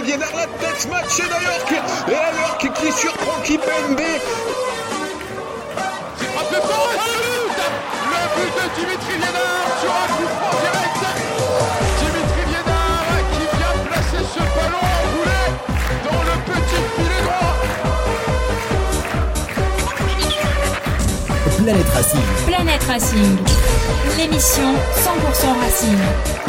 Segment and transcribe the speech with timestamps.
[0.00, 1.72] De Liénard, la tête matchée d'Ayork.
[2.08, 4.00] Et Ayork qui surprend Kipembe.
[6.18, 7.60] C'est frappé fort et c'est le but
[8.12, 11.02] Le but de Dimitri Liénard sur un coup franc direct
[12.00, 15.42] Dimitri Liénard qui vient placer ce ballon enroulé
[16.04, 17.56] dans le petit filet droit
[21.64, 22.26] Planète Racing.
[22.46, 23.32] Planète Racing,
[24.18, 26.45] l'émission 100% Racing.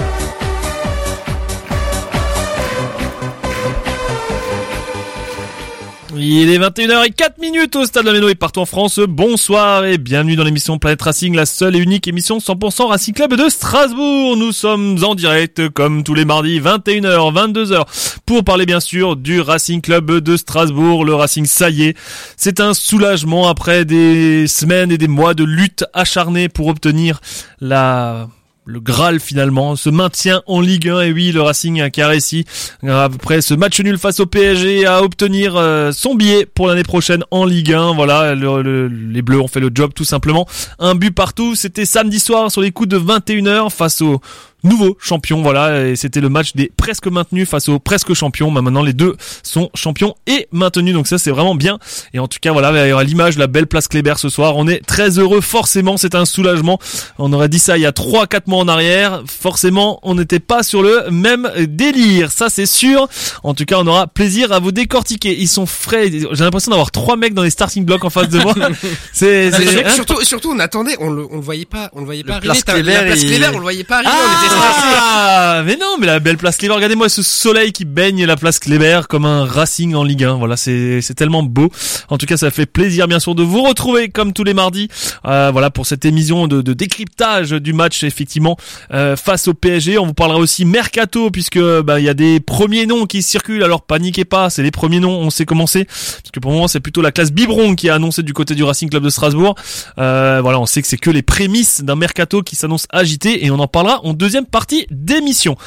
[6.20, 8.99] Il est 21h04 minutes au Stade de la Méno et partout en France.
[9.07, 13.35] Bonsoir et bienvenue dans l'émission Planète Racing, la seule et unique émission 100% Racing Club
[13.35, 14.35] de Strasbourg.
[14.35, 17.85] Nous sommes en direct comme tous les mardis 21h, 22h
[18.26, 21.05] pour parler bien sûr du Racing Club de Strasbourg.
[21.05, 21.98] Le Racing, ça y est,
[22.35, 27.21] c'est un soulagement après des semaines et des mois de lutte acharnée pour obtenir
[27.62, 28.27] la
[28.68, 32.46] le Graal finalement, se maintient en Ligue 1 et oui le Racing a réussi
[32.87, 37.24] après ce match nul face au PSG à obtenir euh, son billet pour l'année prochaine
[37.32, 37.93] en Ligue 1.
[37.96, 40.46] Voilà, le- le- les Bleus ont fait le job tout simplement.
[40.79, 44.20] Un but partout, c'était samedi soir sur les coups de 21h face au
[44.68, 48.51] nouveau champion voilà et c'était le match des presque maintenus face aux presque champions.
[48.51, 51.79] Mais maintenant les deux sont champions et maintenus donc ça c'est vraiment bien.
[52.13, 54.55] Et en tout cas voilà à l'image la belle place Kléber ce soir.
[54.57, 56.79] On est très heureux forcément c'est un soulagement.
[57.18, 59.24] On aurait dit ça il y a 3-4 mois en arrière.
[59.27, 63.07] Forcément on n'était pas sur le même délire ça c'est sûr.
[63.43, 65.35] En tout cas on aura plaisir à vous décortiquer.
[65.40, 66.09] Ils sont frais.
[66.12, 68.53] J'ai l'impression d'avoir trois mecs dans les starting blocks en face de moi.
[69.13, 69.57] C'est Ah,
[69.88, 69.90] hein.
[69.94, 72.63] surtout, surtout, on attendait, on le, on le voyait pas, on le voyait pas place
[72.68, 72.94] arriver.
[72.94, 74.12] T'as- La place il- Kléber, on le voyait pas arriver.
[74.12, 74.56] on était stressés.
[74.59, 76.75] Ah, mais non, mais la belle place Kléber.
[76.75, 80.35] Regardez-moi ce soleil qui baigne la place Kléber comme un Racing en Ligue 1.
[80.35, 81.69] Voilà, c'est tellement beau.
[82.09, 84.90] En tout cas, ça fait plaisir bien sûr de vous retrouver comme tous les mardis.
[85.25, 88.57] Euh, voilà pour cette émission de, de décryptage du match effectivement
[88.94, 89.97] euh, face au PSG.
[89.97, 93.63] On vous parlera aussi mercato puisque bah il y a des premiers noms qui circulent.
[93.63, 95.18] Alors paniquez pas, c'est les premiers noms.
[95.19, 97.89] On sait comment c'est parce que pour le moment c'est plutôt la classe biberon qui
[97.89, 99.56] a annoncé du côté du Racing Club de Strasbourg.
[99.97, 103.51] Euh, voilà, on sait que c'est que les prémices d'un mercato qui s'annonce agité et
[103.51, 105.58] on en parlera en deuxième partie d'émission.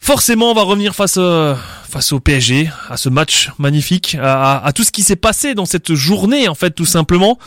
[0.00, 1.54] Forcément, on va revenir face euh,
[1.88, 5.94] face au PSG, à ce match magnifique, à, tout ce qui s'est passé dans cette
[5.94, 7.38] journée en fait, tout simplement.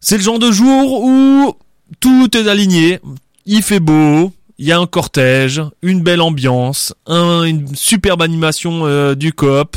[0.00, 1.54] C'est le genre de jour où
[2.00, 2.98] tout est aligné,
[3.46, 8.80] il fait beau, il y a un cortège, une belle ambiance, un- une superbe animation
[8.86, 9.76] euh, du coop,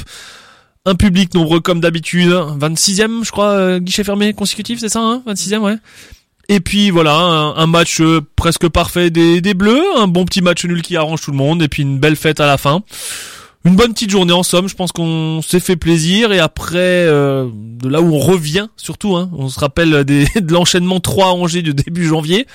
[0.85, 5.21] un public nombreux comme d'habitude, 26e je crois, euh, guichet fermé consécutif, c'est ça, hein?
[5.27, 5.75] 26e, ouais.
[6.47, 10.63] Et puis voilà, un, match euh, presque parfait des, des Bleus, un bon petit match
[10.65, 12.83] nul qui arrange tout le monde, et puis une belle fête à la fin.
[13.65, 17.49] Une bonne petite journée en somme, je pense qu'on s'est fait plaisir, et après, euh,
[17.51, 21.29] de là où on revient, surtout, hein, on se rappelle des, de l'enchaînement 3 à
[21.29, 22.45] Angers du début janvier,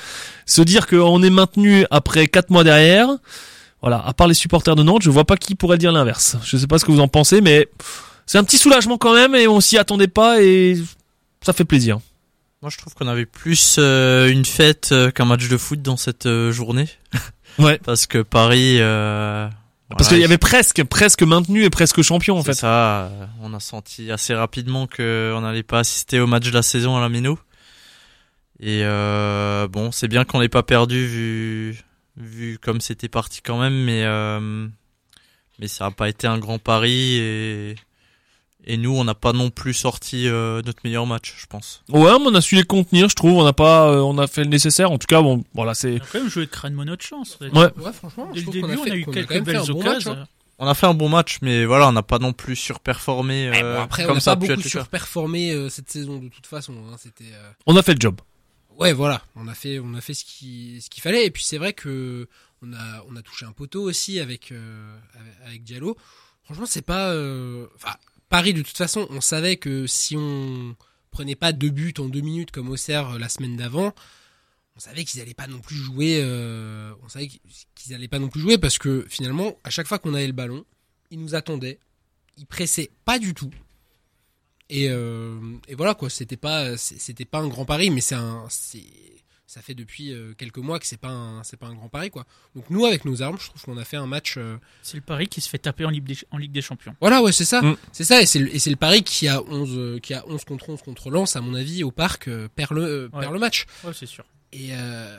[0.46, 3.08] se dire qu'on est maintenu après 4 mois derrière,
[3.80, 6.36] voilà, à part les supporters de Nantes, je vois pas qui pourrait dire l'inverse.
[6.44, 7.66] Je sais pas ce que vous en pensez, mais
[8.26, 10.78] c'est un petit soulagement quand même, et on s'y attendait pas, et
[11.42, 11.98] ça fait plaisir.
[12.62, 15.96] Moi, je trouve qu'on avait plus euh, une fête euh, qu'un match de foot dans
[15.96, 16.88] cette euh, journée.
[17.58, 17.78] Ouais.
[17.84, 18.76] Parce que Paris.
[18.80, 19.48] euh,
[19.90, 22.54] Parce voilà, qu'il y avait presque, presque maintenu et presque champion en fait.
[22.54, 23.06] ça.
[23.06, 26.62] euh, On a senti assez rapidement que on n'allait pas assister au match de la
[26.62, 27.38] saison à la Méno.
[28.60, 31.80] Et euh, bon, c'est bien qu'on n'ait pas perdu vu
[32.16, 34.68] vu comme c'était parti quand même, mais euh,
[35.58, 37.74] mais ça n'a pas été un grand pari et
[38.64, 41.82] et nous, on n'a pas non plus sorti euh, notre meilleur match, je pense.
[41.88, 43.32] Ouais, mais on a su les contenir, je trouve.
[43.38, 44.90] On n'a pas, euh, on a fait le nécessaire.
[44.92, 45.94] En tout cas, bon, voilà, c'est.
[45.94, 47.38] On a quand même joué crânement notre chance.
[47.40, 47.50] Ouais.
[47.52, 50.10] Ouais, franchement, Dès je le début, on fait- a eu quelques belles bon occasions.
[50.14, 50.28] match, hein.
[50.62, 53.62] On a fait un bon match, mais voilà, on n'a pas non plus surperformé Eh,
[53.62, 56.28] euh, bon, après, on comme n'a ça pas a beaucoup surperformé euh, cette saison de
[56.28, 56.74] toute façon.
[56.92, 57.32] Hein, C'était.
[57.32, 58.20] euh, On a fait le job.
[58.78, 61.24] Ouais, voilà, on a fait, on a fait ce qui, ce qu'il fallait.
[61.26, 62.28] Et puis c'est vrai que
[62.62, 65.96] on a, on a touché un poteau aussi avec, euh, avec, avec Diallo.
[66.44, 67.94] Franchement, c'est pas, euh, enfin,
[68.30, 70.76] Paris de toute façon, on savait que si on
[71.10, 73.92] prenait pas deux buts en deux minutes comme Auxerre euh, la semaine d'avant,
[74.76, 76.20] on savait qu'ils allaient pas non plus jouer.
[76.22, 77.28] euh, on savait
[77.74, 80.32] qu'ils allaient pas non plus jouer parce que finalement, à chaque fois qu'on avait le
[80.32, 80.64] ballon,
[81.10, 81.80] ils nous attendaient,
[82.38, 83.50] ils pressaient pas du tout.
[84.68, 85.36] Et, euh,
[85.76, 88.46] voilà quoi, c'était pas c'était pas un grand pari, mais c'est un
[89.50, 92.08] ça fait depuis euh, quelques mois que c'est pas un, c'est pas un grand pari
[92.10, 92.24] quoi.
[92.54, 94.34] Donc nous avec nos armes, je trouve qu'on a fait un match.
[94.36, 96.94] euh, C'est le pari qui se fait taper en Ligue des, en Ligue des Champions.
[97.00, 97.76] Voilà, ouais, c'est ça, Mm.
[97.90, 100.24] c'est ça, et c'est le, et c'est le pari qui a 11 euh, qui a
[100.28, 103.20] 11 contre 11 contre Lens, à mon avis, au parc euh, perd le euh, Ouais.
[103.22, 103.66] perd le match.
[103.82, 104.24] Ouais, c'est sûr.
[104.52, 105.18] Et euh,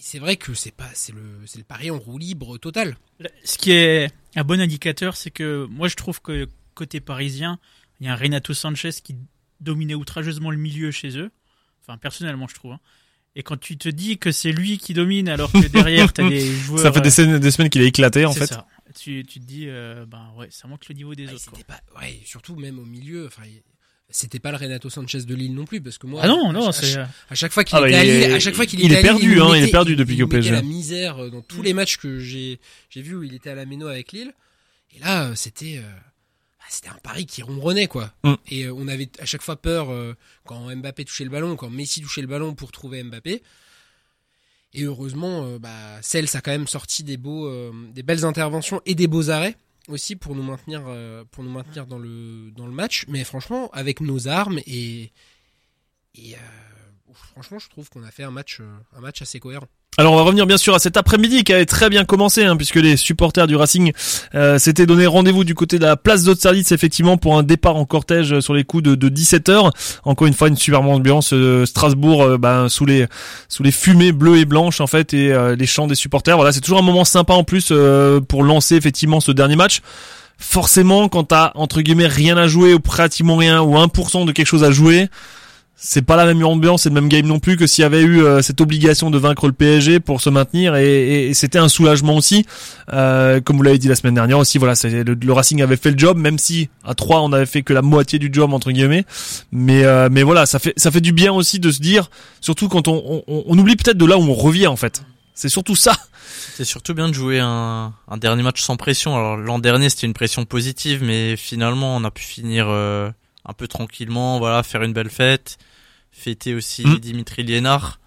[0.00, 2.96] c'est vrai que c'est pas, c'est le, c'est le pari en roue libre total.
[3.44, 7.58] Ce qui est un bon indicateur, c'est que moi je trouve que côté parisien,
[8.00, 9.14] il y a un Renato Sanchez qui
[9.60, 11.30] dominait outrageusement le milieu chez eux.
[11.82, 12.72] Enfin, personnellement, je trouve.
[12.72, 12.80] hein.
[13.38, 16.40] Et quand tu te dis que c'est lui qui domine, alors que derrière t'as des
[16.64, 16.80] joueurs.
[16.82, 18.46] Ça fait des, euh, des semaines qu'il a éclaté en c'est fait.
[18.46, 18.66] ça.
[18.98, 21.44] Tu, tu te dis, euh, ben ouais, ça manque le niveau des Ouais, autres.
[21.50, 21.52] quoi.
[21.58, 23.42] c'était pas, ouais, surtout même au milieu, enfin.
[24.08, 26.70] C'était pas le Renato Sanchez de Lille non plus parce que moi Ah non, non,
[26.70, 26.96] c'est.
[26.96, 28.78] à chaque fois qu'il Ah bah, était à il Lille, est- à chaque fois qu'il
[28.80, 30.24] il était est à Lille, perdu, nous hein, il est perdu depuis il qu'il est
[30.24, 30.54] au nous mettait PSG.
[30.54, 33.56] la misère euh, dans tous les matchs que j'ai j'ai vu où il était à
[33.56, 34.32] la Méno avec Lille.
[34.94, 35.82] Et là, euh, c'était euh,
[36.68, 38.12] c'était un pari qui ronronnait quoi.
[38.24, 38.34] Mm.
[38.48, 40.14] Et euh, on avait à chaque fois peur euh,
[40.44, 43.42] quand Mbappé touchait le ballon, quand Messi touchait le ballon pour trouver Mbappé.
[44.74, 47.50] Et heureusement, euh, bah, Cels a quand même sorti des beaux,
[47.92, 49.56] des belles interventions et des beaux arrêts
[49.88, 50.82] aussi pour nous maintenir,
[51.30, 53.04] pour nous maintenir dans le dans le match.
[53.08, 55.12] Mais franchement, avec nos armes et
[56.16, 56.38] et euh,
[57.14, 59.68] franchement, je trouve qu'on a fait un match, un match assez cohérent.
[59.98, 62.58] Alors on va revenir bien sûr à cet après-midi qui avait très bien commencé hein,
[62.58, 63.92] puisque les supporters du Racing
[64.34, 67.86] euh, s'étaient donné rendez-vous du côté de la place d'Austerlitz effectivement pour un départ en
[67.86, 69.70] cortège euh, sur les coups de, de 17h.
[70.04, 73.06] Encore une fois une superbe ambiance euh, Strasbourg euh, ben, sous les
[73.48, 76.36] sous les fumées bleues et blanches en fait et euh, les chants des supporters.
[76.36, 77.72] Voilà, c'est toujours un moment sympa en plus
[78.28, 79.80] pour lancer effectivement ce dernier match.
[80.36, 84.46] Forcément quand t'as entre guillemets rien à jouer ou pratiquement rien ou 1% de quelque
[84.46, 85.08] chose à jouer,
[85.78, 88.00] c'est pas la même ambiance et le même game non plus que s'il y avait
[88.02, 91.58] eu euh, cette obligation de vaincre le PSG pour se maintenir et, et- et c'était
[91.58, 92.46] un soulagement aussi.
[92.94, 95.90] Euh, comme vous l'avez dit la semaine dernière aussi voilà le, le Racing avait fait
[95.90, 98.70] le job même si à 3 on avait fait que la moitié du job entre
[98.72, 99.04] guillemets.
[99.52, 102.68] Mais euh, mais voilà ça fait ça fait du bien aussi de se dire surtout
[102.68, 105.02] quand on on, on oublie peut-être de là où on revient en fait.
[105.34, 105.94] C'est surtout ça.
[106.54, 109.14] C'est surtout bien de jouer un, un dernier match sans pression.
[109.14, 113.10] Alors l'an dernier c'était une pression positive, mais finalement on a pu finir euh,
[113.48, 115.58] un peu tranquillement, voilà, faire une belle fête,
[116.10, 116.98] fêter aussi Mm.
[116.98, 118.00] Dimitri Liénard.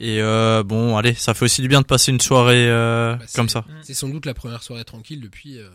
[0.00, 3.24] Et euh, bon, allez, ça fait aussi du bien de passer une soirée euh, Bah,
[3.34, 3.64] comme ça.
[3.82, 5.58] C'est sans doute la première soirée tranquille depuis.
[5.58, 5.68] euh,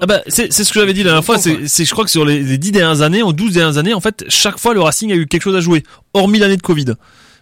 [0.00, 2.10] Ah bah c'est c'est ce que j'avais dit la dernière fois, c'est je crois que
[2.10, 4.80] sur les, les 10 dernières années, en 12 dernières années, en fait, chaque fois le
[4.80, 5.82] Racing a eu quelque chose à jouer,
[6.14, 6.94] hormis l'année de Covid.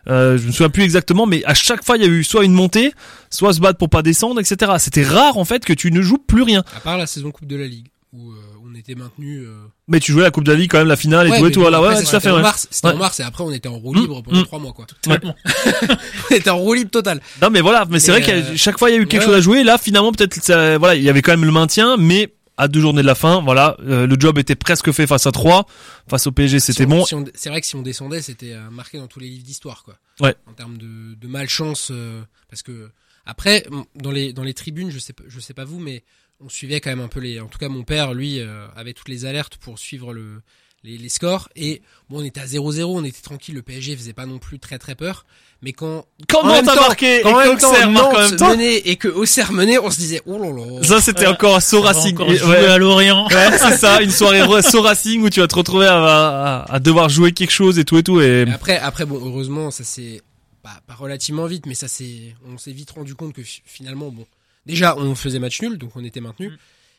[0.09, 2.45] Euh, je me souviens plus exactement, mais à chaque fois il y a eu soit
[2.45, 2.93] une montée,
[3.31, 4.73] soit se battre pour pas descendre, etc.
[4.79, 6.65] C'était rare en fait que tu ne joues plus rien.
[6.77, 8.37] À part la saison Coupe de la Ligue, où euh,
[8.77, 9.41] était maintenu.
[9.41, 9.55] euh,
[9.89, 11.53] Mais tu jouais la Coupe de la quand même, la finale et ouais, tout et
[11.53, 11.61] tout.
[11.61, 12.31] Voilà, ouais, c'était tout à fait.
[12.31, 12.43] en Ouais.
[12.43, 12.95] mars, c'était Ouais.
[12.95, 14.45] en mars et après on était en roue libre pendant mm.
[14.45, 14.87] trois mois quoi.
[14.87, 15.35] Totalement.
[16.31, 17.21] on était en roue libre total.
[17.43, 19.21] Non mais voilà, mais c'est vrai qu'à euh, chaque fois il y a eu quelque
[19.23, 19.65] ouais, chose à jouer.
[19.65, 20.37] Là finalement peut-être
[20.79, 23.43] voilà, il y avait quand même le maintien, mais à deux journées de la fin,
[23.43, 25.67] voilà, euh, le job était presque fait face à trois.
[26.09, 27.05] Face au PSG, c'était Si on- bon.
[27.05, 29.45] si on- C'est vrai que si on descendait, c'était euh, marqué dans tous les livres
[29.45, 29.99] d'histoire, quoi.
[30.21, 30.35] Ouais.
[30.47, 32.89] En termes de, de malchance, euh, parce que
[33.27, 36.03] après, dans les dans les tribunes, je sais pas, je sais pas vous, mais
[36.45, 37.41] on suivait quand même un peu les.
[37.41, 40.43] En tout cas, mon père, lui, euh, avait toutes les alertes pour suivre le
[40.85, 41.49] les, les scores.
[41.57, 43.55] Et bon, on était à 0-0, on était tranquille.
[43.57, 45.25] Le PSG faisait pas non plus très très peur.
[45.63, 49.09] Mais quand Comment t'as marqué quand en et en Nantes même temps menait et que
[49.09, 50.83] Auxerre menait, on se disait oh là là.
[50.85, 51.27] Ça c'était Ouais.
[51.29, 52.17] encore On va Racing.
[52.19, 52.67] ouais.
[52.67, 53.27] à Lorient.
[53.29, 56.79] Ouais, c'est ça, une soirée So Racing où tu vas te retrouver à, à, à
[56.79, 60.21] devoir jouer quelque chose et tout et tout et après, après bon, heureusement, ça s'est
[60.63, 64.11] pas, pas relativement vite, mais ça s'est, on s'est vite rendu compte que fi- finalement,
[64.11, 64.27] bon,
[64.67, 66.59] déjà, on faisait match nul, donc on était maintenu Mm.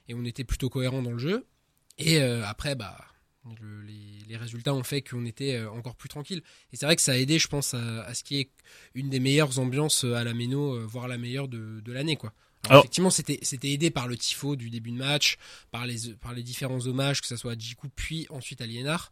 [0.09, 1.45] et on était plutôt cohérent dans le jeu.
[1.99, 2.97] Et euh, après, bah,
[3.61, 6.41] le- les, les résultats ont fait qu'on était euh, encore plus tranquille.
[6.73, 8.49] Et c'est vrai que ça a aidé, je pense, à, à ce qui est
[8.93, 12.33] une des meilleures ambiances à la Méno, euh, voire la meilleure de, de l'année, quoi.
[12.63, 15.37] Alors, Alors- effectivement, c'était, c'était aidé par le tifo du début de match,
[15.71, 19.11] par les, par les différents hommages, que ce soit à Djikou, puis ensuite à Liénard.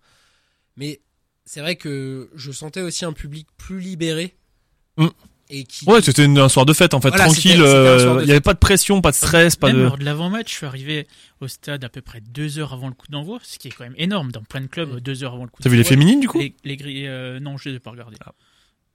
[0.78, 1.00] Mais
[1.46, 4.36] c'est vrai que je sentais aussi un public plus libéré.
[4.98, 5.08] Mm.
[5.50, 7.62] Et qui, ouais, c'était un soir de fête en fait, Voilà, tranquille.
[7.62, 9.82] euh, Il y avait pas de pression, pas de stress, pas Même de.
[9.84, 11.08] lors de l'avant-match, je suis arrivé
[11.40, 13.84] au stade à peu près deux heures avant le coup d'envoi, ce qui est quand
[13.84, 16.20] même énorme dans plein de clubs, deux heures avant le coup T'as vu les féminines
[16.20, 18.18] du coup Les, les grilles, euh, non, je les ai pas regardées.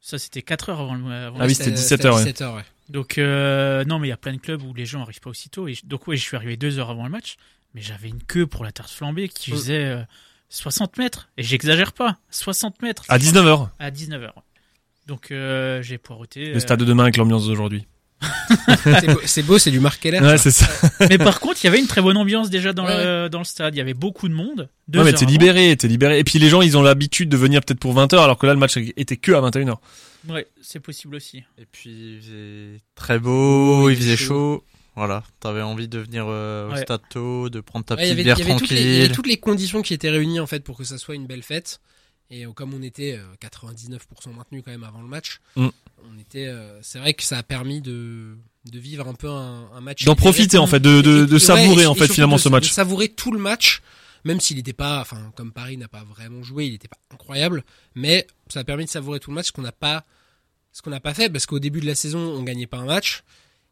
[0.00, 1.12] Ça, c'était 4 heures avant le.
[1.12, 2.20] Avant Ah oui, c'était 17 heures, ouais.
[2.24, 2.64] 17 heures, ouais.
[2.88, 5.30] Donc, euh, non, mais il y a plein de clubs où les gens arrivent pas
[5.30, 5.68] aussitôt.
[5.68, 7.36] Et donc, oui, je suis arrivé deux heures avant le match,
[7.74, 9.54] mais j'avais une queue pour la tarte flambée qui Mm.
[9.54, 10.02] faisait euh,
[10.48, 11.28] 60 mètres.
[11.36, 13.04] Et j'exagère pas, 60 mètres.
[13.08, 13.68] À 19h.
[13.78, 14.30] À 19h.
[15.10, 16.46] Donc, euh, j'ai poireauté.
[16.46, 17.84] Le euh, stade de demain avec l'ambiance d'aujourd'hui.
[19.24, 20.20] C'est beau- c'est du Marc Keller.
[20.20, 20.66] Ouais, c'est ça.
[21.08, 23.40] Mais par contre, il y avait une très bonne ambiance déjà dans, Ouais, le, dans
[23.40, 23.74] le stade.
[23.74, 24.68] Il y avait beaucoup de monde.
[24.94, 26.18] Ouais, mais t'es libéré, t'es libéré.
[26.20, 28.52] Et puis les gens, ils ont l'habitude de venir peut-être pour 20h alors que là
[28.52, 29.76] le match était que à 21h.
[30.28, 31.38] Ouais, c'est possible aussi.
[31.58, 34.62] Et puis il faisait très beau, il il faisait chaud.
[34.96, 36.82] Voilà, t'avais envie de venir euh, au Ouais.
[36.82, 38.98] stade tôt, de prendre ta Ouais, il y petite avait, bière les, il y avait
[38.98, 39.12] tranquille.
[39.16, 41.80] toutes les conditions qui étaient réunies en fait pour que ça soit une belle fête.
[42.30, 43.98] Et euh, comme on était euh, 99%
[44.34, 45.68] maintenu quand même avant le match, Mm.
[46.14, 46.46] on était.
[46.46, 50.04] euh, c'est vrai que ça a permis de de vivre un peu un, un match.
[50.04, 52.52] D'en profiter en fait, de, de, de savourer et- en fait finalement de- ce De
[52.52, 52.70] match.
[52.70, 53.80] savourer tout le match,
[54.24, 57.64] même s'il n'était pas, enfin comme Paris n'a pas vraiment joué, il n'était pas incroyable,
[57.94, 60.04] mais ça a permis de savourer tout le match, ce qu'on n'a pas,
[60.72, 62.84] ce qu'on n'a pas fait, parce qu'au début de la saison, on gagnait pas un
[62.84, 63.22] match,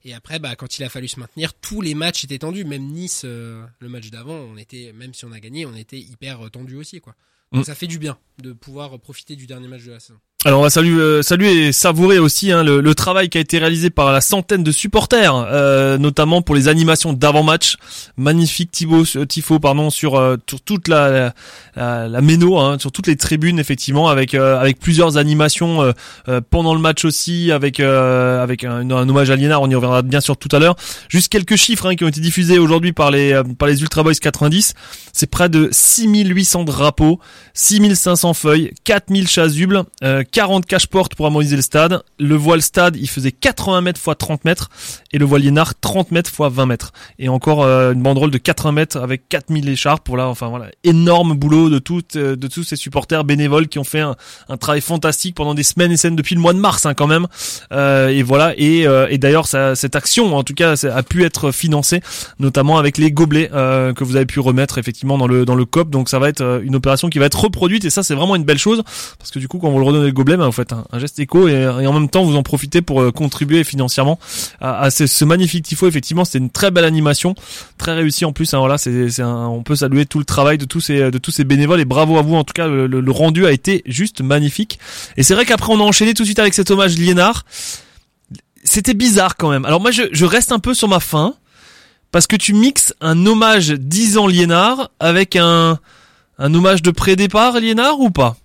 [0.04, 2.86] et après, bah quand il a fallu se maintenir, tous les matchs étaient tendus, même
[2.86, 6.46] Nice, euh, le match d'avant, on était, même si on a gagné, on était hyper
[6.46, 7.14] euh, tendu aussi, quoi.
[7.52, 7.62] Mm.
[7.64, 10.20] ça fait du bien de pouvoir profiter du dernier match de la saison.
[10.44, 13.40] Alors on va saluer, euh, saluer et savourer aussi hein, le, le travail qui a
[13.40, 17.76] été réalisé par la centaine de supporters, euh, notamment pour les animations d'avant-match.
[18.16, 21.34] Magnifique Thibaut, euh, tifo pardon sur, euh, sur toute la
[21.74, 25.92] la, la, méno, hein, sur toutes les tribunes effectivement, avec euh, avec plusieurs animations
[26.50, 29.62] pendant le match aussi, avec avec un, un hommage à Liénard.
[29.62, 30.76] On y reviendra bien sûr tout à l'heure.
[31.08, 34.14] Juste quelques chiffres hein, qui ont été diffusés aujourd'hui par les par les Ultra Boys
[34.14, 34.74] 90.
[35.12, 37.18] C'est près de 6800 drapeaux,
[37.54, 39.82] 6500 feuilles, 4000 chasubles,
[40.30, 42.02] 40 cache-portes pour harmoniser le stade.
[42.18, 44.70] Le voile stade, il faisait 80 mètres x 30 mètres
[45.12, 46.92] et le voile Liénard 30 mètres x 20 mètres.
[47.18, 50.66] Et encore euh, une banderole de 80 mètres avec 4000 écharpes pour là, enfin voilà,
[50.84, 54.16] énorme boulot de toutes, euh, de tous ces supporters bénévoles qui ont fait un,
[54.48, 57.06] un travail fantastique pendant des semaines et semaines depuis le mois de mars hein, quand
[57.06, 57.26] même.
[57.72, 61.50] Euh, et voilà, et, euh, et d'ailleurs cette action en tout cas a pu être
[61.52, 62.00] financée
[62.38, 65.64] notamment avec les gobelets euh, que vous avez pu remettre effectivement dans le dans le
[65.64, 65.90] COP.
[65.90, 68.36] Donc ça va être euh, une opération qui va être reproduite et ça c'est vraiment
[68.36, 68.82] une belle chose
[69.18, 71.18] parce que du coup quand vous le redonnez gobelet, ben, vous faites un, un geste
[71.20, 74.18] éco et, en même temps vous en profitez pour euh, contribuer financièrement
[74.60, 75.86] à, ce, magnifique tifo.
[75.86, 77.34] Effectivement, c'était une très belle animation,
[77.78, 78.52] très réussie en plus.
[78.52, 81.30] Hein, voilà, c'est c'est on peut saluer tout le travail de tous ces de tous
[81.30, 82.34] ces bénévoles et bravo à vous.
[82.34, 84.78] En tout cas, le, rendu a été juste magnifique.
[85.16, 87.44] Et c'est vrai qu'après on a enchaîné tout de suite avec cet hommage Liénard.
[88.64, 89.64] C'était bizarre quand même.
[89.64, 91.34] Alors moi je, reste un peu sur ma faim
[92.10, 95.78] parce que tu mixes un hommage 10 ans Liénard avec un
[96.40, 98.36] un hommage de pré-départ Liénard ou pas?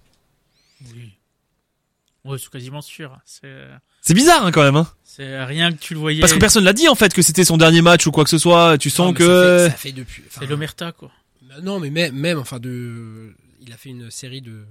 [2.25, 3.19] Ouais, c'est quasiment sûr.
[3.25, 3.67] C'est
[4.01, 4.75] C'est bizarre hein, quand même.
[4.77, 6.19] Hein c'est rien que tu le voyais.
[6.21, 8.29] parce que personne l'a dit en fait que c'était son dernier match ou quoi que
[8.29, 8.77] ce soit.
[8.77, 10.23] Tu sens Non, que ça fait, ça fait depuis.
[10.27, 11.11] enfin, c'est l'omerta quoi.
[11.41, 14.65] Bah Non, mais même, même, enfin, de, il a fait une série de,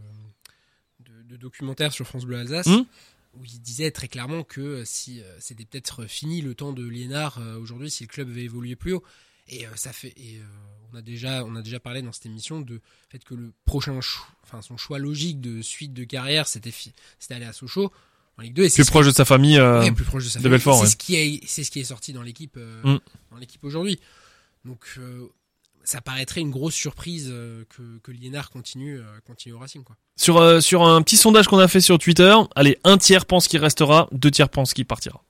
[1.01, 2.85] de, de documentaires sur France Bleu Alsace Hmm.
[3.35, 6.85] où il disait très clairement que euh, si euh, c'était peut-être fini le temps de
[6.87, 9.03] Liénard euh, aujourd'hui, si le club avait évolué plus haut.
[9.49, 10.45] Et euh, ça fait, et euh,
[10.93, 12.81] on a déjà, on a déjà parlé dans cette émission de
[13.11, 13.99] fait que le prochain,
[14.45, 16.73] enfin, son choix logique de suite de carrière, c'était,
[17.19, 17.91] c'était aller à Sochaux
[18.39, 19.59] en Ligue 2 et c'est plus proche de sa famille.
[19.59, 20.57] euh, Ouais, plus proche de sa de famille.
[20.59, 20.89] Belfort, C'est ouais.
[20.91, 22.99] ce qui est, c'est ce qui est sorti dans l'équipe, euh, Mm.
[23.31, 23.99] dans l'équipe aujourd'hui.
[24.65, 25.29] Donc, euh,
[25.85, 29.97] ça paraîtrait une grosse surprise euh, que, que Liénard continue, euh, continue au Racing, quoi.
[30.17, 33.49] Sur euh, sur un petit sondage qu'on a fait sur Twitter, allez, un tiers pense
[33.49, 35.23] qu'il restera, deux tiers pense qu'il partira.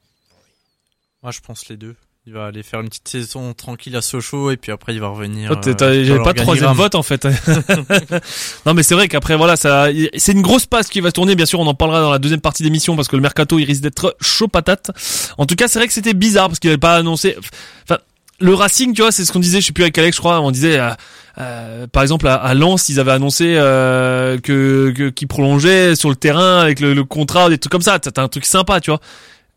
[1.22, 1.96] Moi, je pense les deux.
[2.24, 5.08] Il va aller faire une petite saison tranquille à Sochaux et puis après il va
[5.08, 5.58] revenir.
[5.60, 7.26] T'es- euh, J'avais pas de troisième vote en fait.
[8.66, 11.34] non mais c'est vrai qu'après voilà, ça, c'est une grosse passe qui va tourner.
[11.34, 13.64] Bien sûr, on en parlera dans la deuxième partie d'émission parce que le mercato il
[13.64, 14.92] risque d'être chaud patate.
[15.36, 17.36] En tout cas, c'est vrai que c'était bizarre parce qu'il avait pas annoncé.
[17.84, 17.98] Enfin,
[18.38, 19.60] le Racing, tu vois, c'est ce qu'on disait.
[19.60, 20.40] Je sais plus avec Alex, je crois.
[20.40, 20.78] On disait.
[20.78, 20.90] euh,
[21.38, 26.14] euh, par exemple à, à Lens ils avaient annoncé euh, que qu'ils prolongeaient sur le
[26.14, 29.00] terrain avec le, le contrat des trucs comme ça t'as un truc sympa tu vois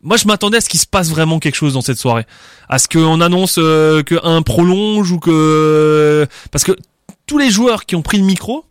[0.06, 2.24] moi je m'attendais à ce qu'il se passe vraiment quelque chose dans cette soirée
[2.68, 6.72] à ce qu'on annonce euh, que un prolonge ou que parce que
[7.26, 8.64] tous les joueurs qui ont pris le micro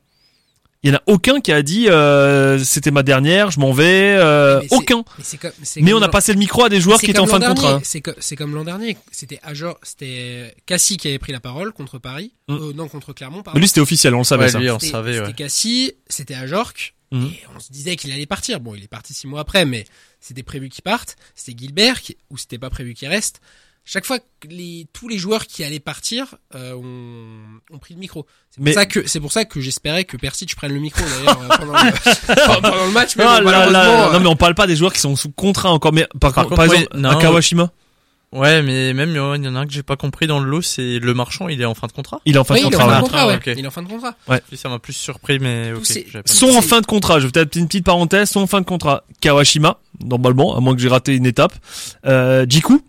[0.84, 4.16] il y en a aucun qui a dit euh, c'était ma dernière je m'en vais
[4.20, 6.70] euh, Mais aucun Mais, c'est comme, c'est mais comme on a passé le micro à
[6.70, 7.82] des joueurs qui étaient en fin de contrat.
[7.84, 8.96] C'est comme l'an dernier.
[9.12, 12.34] C'était Ajor, c'était Cassie qui avait pris la parole contre Paris.
[12.48, 12.54] Mm.
[12.54, 13.60] Euh, non, contre Clermont, mais pardon.
[13.60, 15.14] lui c'était officiel on le savait Ouais, ça lui, on C'était- savait.
[15.14, 15.34] C'était Ouais.
[15.34, 16.94] Cassie, c'était Ajorc.
[17.12, 17.26] Mhm.
[17.28, 18.60] Et on se disait qu'il allait partir.
[18.60, 19.86] Bon, il est parti six mois après, mais
[20.20, 21.16] c'était prévu qu'il parte.
[21.36, 23.42] C'était Gilbert, qui, ou c'était pas prévu qu'il reste.
[23.88, 28.00] Chaque fois que les, tous les joueurs qui allaient partir euh, ont, ont pris le
[28.00, 28.26] micro.
[28.50, 31.04] C'est pour Mais- ça que c'est pour ça que j'espérais que Persic prenne le micro
[31.06, 33.16] d'ailleurs euh, pendant, le, pendant le match.
[33.16, 35.16] Mais bon, là là, malheureusement, non euh, mais on parle pas des joueurs qui sont
[35.16, 37.10] sous contrat encore mais par, Par par contre, exemple oui, non.
[37.10, 37.72] à Kawashima
[38.36, 40.62] Ouais, mais même il y en a un que j'ai pas compris dans le lot,
[40.62, 42.20] c'est le marchand, il est en fin de contrat.
[42.26, 43.00] il est en fin oui, de il est en contrat fin ouais.
[43.00, 43.36] de contrat, ouais.
[43.36, 43.54] Ok.
[43.58, 44.16] Il est en fin de contrat.
[44.52, 46.22] Lui, ça m'a plus surpris, mais ok.
[46.26, 47.20] sont en fin de contrat.
[47.20, 49.04] Je vais peut-être une petite parenthèse, sont en fin de contrat.
[49.22, 51.54] Kawashima, normalement, à moins que j'ai raté une étape.
[52.06, 52.82] Euh, Jiku,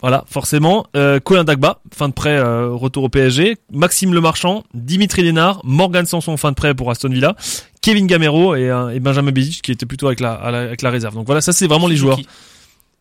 [0.00, 0.86] voilà, forcément.
[0.96, 3.56] Euh, Colin Dagba, fin de prêt, euh, retour au PSG.
[3.72, 7.34] Maxime Lemarchand, Dimitri Lénard, Morgan Sanson, fin de prêt pour Aston Villa.
[7.82, 11.14] Kevin Gamero et, euh, et Benjamin Bezic qui était plutôt avec la, avec la réserve.
[11.14, 12.18] Donc voilà, ça c'est vraiment les joueurs.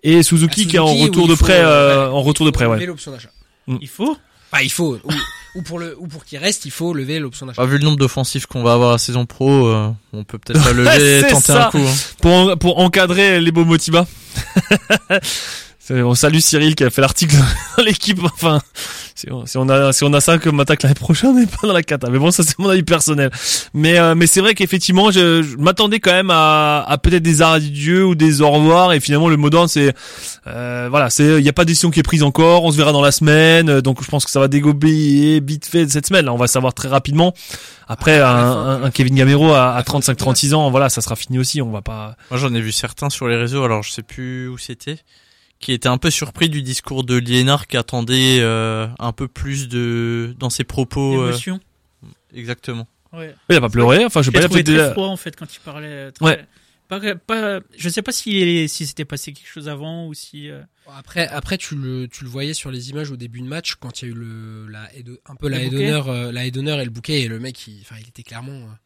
[0.10, 2.56] Et Suzuki, Ah, qui est en retour de prêt, euh, ouais, en retour il de
[2.56, 2.86] faut prêt, lever ouais.
[2.86, 3.30] l'option d'achat.
[3.82, 4.18] Il faut.
[4.52, 4.98] Enfin, il faut.
[5.04, 5.12] Ou,
[5.56, 7.62] ou pour le, ou pour qu'il reste, il faut lever l'option d'achat.
[7.62, 10.64] Bah, vu le nombre d'offensifs qu'on va avoir la saison pro, euh, on peut peut-être
[10.66, 11.68] la lever tenter ça.
[11.68, 11.78] un coup.
[11.80, 11.94] hein.
[12.22, 14.08] pour, en- pour encadrer les beaux Motiba.
[15.80, 17.36] C'est- On salue Cyril qui a fait l'article
[17.78, 18.20] dans l'équipe.
[18.24, 18.62] Enfin,
[19.18, 21.46] si, on, si on a si on a ça comme attaque l'année prochaine, on n'est
[21.48, 22.10] pas dans la cata.
[22.10, 23.32] Mais bon, ça c'est mon avis personnel.
[23.74, 27.42] Mais euh, mais c'est vrai qu'effectivement, je, je m'attendais quand même à, à peut-être des
[27.42, 28.94] adieux ou des au revoir.
[28.94, 29.94] Et finalement, le mot d'ordre, c'est
[30.46, 32.64] euh, voilà, c'est il n'y a pas de décision qui est prise encore.
[32.64, 33.70] On se verra dans la semaine.
[33.70, 36.26] Euh, Donc je pense que ça va dégober vite fait cette semaine.
[36.26, 37.34] Là, on va savoir très rapidement.
[37.88, 41.62] Après, un, un- un Kevin Gamero à, à 35-36 ans, voilà, ça sera fini aussi.
[41.62, 42.16] On va pas.
[42.30, 44.98] Moi, j'en ai vu certains sur les réseaux, alors je sais plus où c'était,
[45.60, 49.68] qui étaient un peu surpris du discours de Liénard, qui attendait euh, un peu plus
[49.68, 51.22] de dans ses propos.
[51.22, 51.60] euh, Émotion.
[52.34, 52.88] exactement.
[53.14, 53.34] Ouais.
[53.50, 54.06] Il a pas pleuré.
[54.06, 54.48] Enfin, je J'ai pas.
[54.60, 55.88] il très froid en fait quand il parlait.
[55.88, 56.46] euh, très- Ouais.
[56.90, 60.50] Pas, pas, je sais pas si si c'était passé quelque chose avant ou si.
[60.50, 60.62] euh,
[60.96, 64.02] Après, après tu le, tu le voyais sur les images au début de match quand
[64.02, 64.90] il y a eu le, la
[65.26, 65.86] un peu la Le haie bouquet.
[65.92, 68.54] d'honneur, la haie d'honneur et le bouquet et le mec, il, enfin, il était clairement
[68.54, 68.78] euh, en-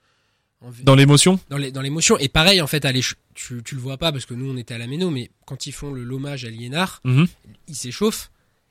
[0.84, 1.40] dans l'émotion?
[1.50, 2.18] dans l'émotion.
[2.20, 2.94] Et pareil, en fait, à
[3.34, 5.66] tu, tu le vois pas parce que nous on était à la méno, mais quand
[5.68, 7.28] ils font le l'hommage à Liénard, Mhm.
[7.68, 8.30] il s'échauffe.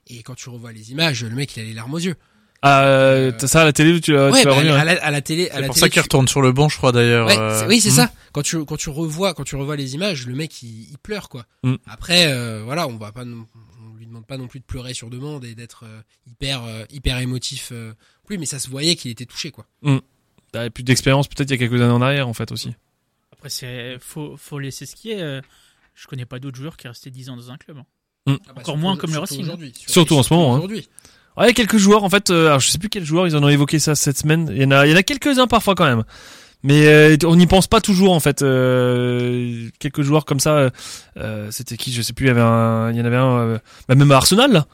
[0.08, 2.16] Et quand tu revois les images, le mec il a les larmes aux yeux.
[2.62, 4.74] Ah, euh, t'as ça à la télé, tu, euh, ouais, tu vas bah, revenir.
[4.76, 6.52] à, la, à la télé, à C'est pour télé, ça qu'il tu- retourne sur le
[6.52, 7.26] banc, je crois d'ailleurs.
[7.26, 7.94] Ouais, euh, c'est- oui, c'est Mhm.
[7.96, 8.12] ça.
[8.32, 11.28] Quand tu quand tu revois quand tu revois les images, le mec il, il pleure
[11.30, 11.46] quoi.
[11.62, 11.78] Mhm.
[11.86, 15.08] Après euh, voilà, on va pas on lui demande pas non plus de pleurer sur
[15.10, 17.92] demande et d'être euh, hyper euh, hyper émotif euh,
[18.26, 19.64] plus mais ça se voyait qu'il était touché quoi.
[20.52, 22.74] T'avais plus d'expérience peut-être il y a quelques années en arrière en fait aussi.
[23.32, 25.20] Après, c'est faut faut laisser ce qui est.
[25.22, 25.40] euh,
[25.94, 27.78] Je connais pas d'autres joueurs qui restaient 10 ans dans un club.
[27.78, 27.84] hein.
[28.26, 29.42] Ah bah, Encore surtout- moins comme le Racing.
[29.42, 29.72] aujourd'hui.
[29.86, 30.58] Surtout en ce moment, hein.
[30.58, 30.88] Aujourd'hui.
[31.36, 32.30] Ouais, quelques joueurs en fait.
[32.30, 34.50] euh, alors je sais plus quels joueurs ils en ont évoqué ça cette semaine.
[34.52, 36.04] Il y en a, il y en a quelques uns parfois quand même.
[36.62, 38.42] Mais euh, on n'y pense pas toujours en fait.
[38.42, 40.70] Euh, quelques joueurs comme ça.
[41.50, 42.26] C'était qui Je sais plus.
[42.26, 43.38] Il y avait un, il y en avait un.
[43.38, 44.52] euh, bah, même à Arsenal.
[44.52, 44.66] Là.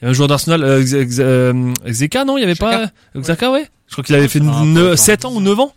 [0.00, 0.62] Il y avait un joueur d'Arsenal.
[0.64, 2.88] Euh, X- euh, Xeka non Il y avait Xhaka.
[3.14, 3.68] pas Xhaka ouais.
[3.86, 5.74] Je crois qu'il avait fait Ah, ne- attends, 7 ans ou 9 ans.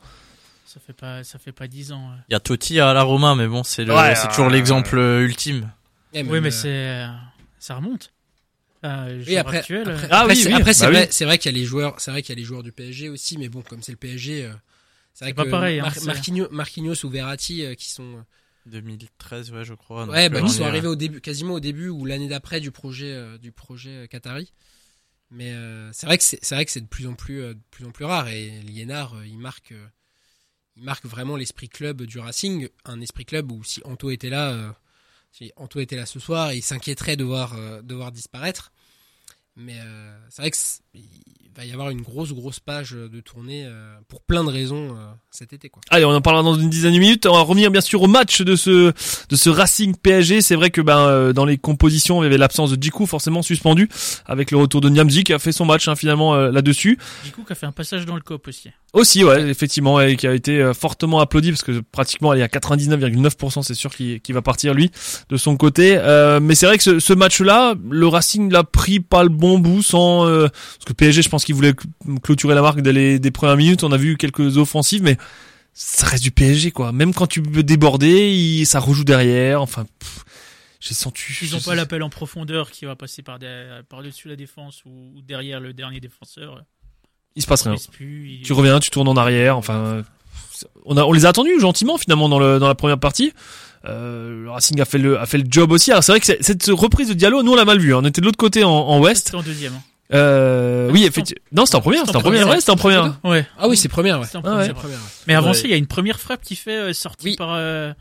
[0.66, 2.10] Ça fait pas ça fait pas 10 ans.
[2.12, 2.18] ouais.
[2.30, 4.50] Il y a Totti à la Roma, mais bon, c'est le, Ouais, c'est toujours euh,
[4.52, 5.70] l'exemple euh, ultime.
[6.16, 7.06] Oui, mais euh, c'est
[7.60, 8.12] ça remonte.
[8.86, 11.02] Euh, Oui, après, actuel, euh, après, Ah après, oui, c'est- oui, après, c'est bah vrai,
[11.04, 11.08] oui.
[11.12, 12.72] c'est vrai qu'il y a les joueurs, c'est vrai qu'il y a les joueurs du
[12.74, 14.50] PSG aussi, mais bon, comme c'est le PSG, euh,
[15.14, 18.26] c'est vrai C'est pas que pareil, hein, Mar- Marquinhos, Marquinhos ou Verratti euh, qui sont,
[18.66, 20.06] 2013, ouais, je crois.
[20.06, 22.72] ouais, bah, euh, on sont arrivés au début, quasiment au début ou l'année d'après du
[22.72, 24.52] projet, euh, du projet euh, Qatari.
[25.30, 27.54] Mais euh, c'est vrai que c'est, c'est vrai que c'est de plus en plus, euh,
[27.56, 28.28] de plus en plus rare.
[28.28, 29.88] Et Liénard, euh, il marque, euh,
[30.76, 34.52] il marque vraiment l'esprit club du Racing, un esprit club où si Anto était là,
[34.52, 34.72] euh,
[35.32, 38.72] si Anto était là ce soir, il s'inquiéterait de voir, euh, de voir disparaître.
[39.56, 43.20] Mais euh, c'est vrai que c'est- il va y avoir une grosse grosse page de
[43.20, 45.84] tournée euh, pour plein de raisons euh, cet été quoi.
[45.92, 47.28] Allez, on en parlera dans une dizaine de minutes.
[47.28, 48.92] On va revenir bien sûr au match de ce
[49.30, 50.42] de ce Racing PSG.
[50.42, 53.44] C'est vrai que ben euh, dans les compositions, il y avait l'absence de Djikou forcément
[53.44, 53.88] suspendu
[54.26, 56.98] avec le retour de Niamzi qui a fait son match hein, finalement euh, là-dessus.
[57.36, 58.70] coup, qui a fait un passage dans le COP aussi.
[58.94, 62.44] Aussi, ouais, effectivement, et qui a été euh, fortement applaudi parce que pratiquement, elle est
[62.44, 64.92] à 99,9%, c'est sûr qu'il qu'il va partir lui
[65.30, 65.98] de son côté.
[65.98, 69.58] Euh, mais c'est vrai que ce, ce match-là, le Racing l'a pris pas le bon
[69.58, 72.94] bout sans euh, parce que PSG, je pense qu'il voulait cl- clôturer la marque dès
[72.94, 73.84] les des premières minutes.
[73.84, 75.18] On a vu quelques offensives, mais
[75.74, 76.92] ça reste du PSG quoi.
[76.92, 79.60] Même quand tu peux déborder, il, ça rejoue derrière.
[79.64, 80.24] Enfin, pff,
[80.80, 81.24] j'ai senti.
[81.42, 83.40] Ils ont je- pas l'appel en profondeur qui va passer par
[83.90, 86.64] par dessus la défense ou, ou derrière le dernier défenseur.
[87.36, 87.76] Il se passe rien.
[87.92, 89.58] plus, tu reviens, tu tournes en arrière.
[89.58, 90.04] Enfin,
[90.86, 93.34] on a, on les a attendus gentiment finalement dans le dans la première partie.
[93.86, 95.92] Euh, le Racing a fait le a fait le job aussi.
[95.92, 97.94] Alors c'est vrai que cette reprise de Diallo, nous on l'a mal vu.
[97.94, 98.00] hein.
[98.02, 99.26] On était de l'autre côté en, en Ouest.
[99.26, 99.74] C'était en deuxième.
[99.74, 99.82] hein.
[100.14, 101.42] Euh, oui, effectivement.
[101.54, 102.06] Non, c'était en première.
[102.06, 102.42] C'était en première.
[102.42, 103.18] première, Ouais, c'était en première.
[103.24, 103.48] Ouais.
[103.58, 104.26] Ah oui c'est première ouais.
[104.28, 104.42] En Ah ouais.
[104.42, 104.66] première.
[104.68, 104.98] C'est première.
[105.00, 105.04] ouais.
[105.28, 105.54] Mais avant Ouais.
[105.56, 107.36] ça, il y a une première frappe qui fait euh, sortie Oui.
[107.36, 107.50] par.
[107.54, 107.92] euh,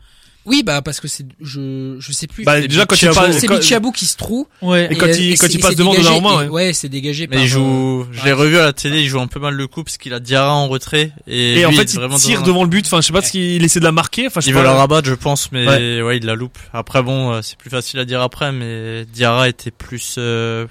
[0.45, 2.43] Oui bah parce que c'est je je sais plus.
[2.43, 3.15] Bah c'est déjà quand tu Bichabou.
[3.27, 4.45] parles, c'est Bichabou qui se trouve.
[4.61, 4.89] Ouais.
[4.91, 6.47] Et quand il- et quand il passe devant Donnarumma, ouais.
[6.49, 7.45] ouais c'est dégagé Mais par.
[7.45, 9.67] il joue, euh, je l'ai revu à la télé, il joue un peu mal le
[9.67, 12.63] coup parce qu'il a Diarra en retrait et, et en fait il vraiment tire devant
[12.63, 12.85] le but.
[12.85, 14.27] Enfin, je sais pas ce qu'il essaie de la marquer.
[14.27, 16.01] Enfin, je sais Il veut la rabattre, je pense, mais Ouais.
[16.01, 16.57] ouais, il la loupe.
[16.73, 20.65] Après, bon, euh, c'est plus facile à dire après, mais Diarra était plus euh,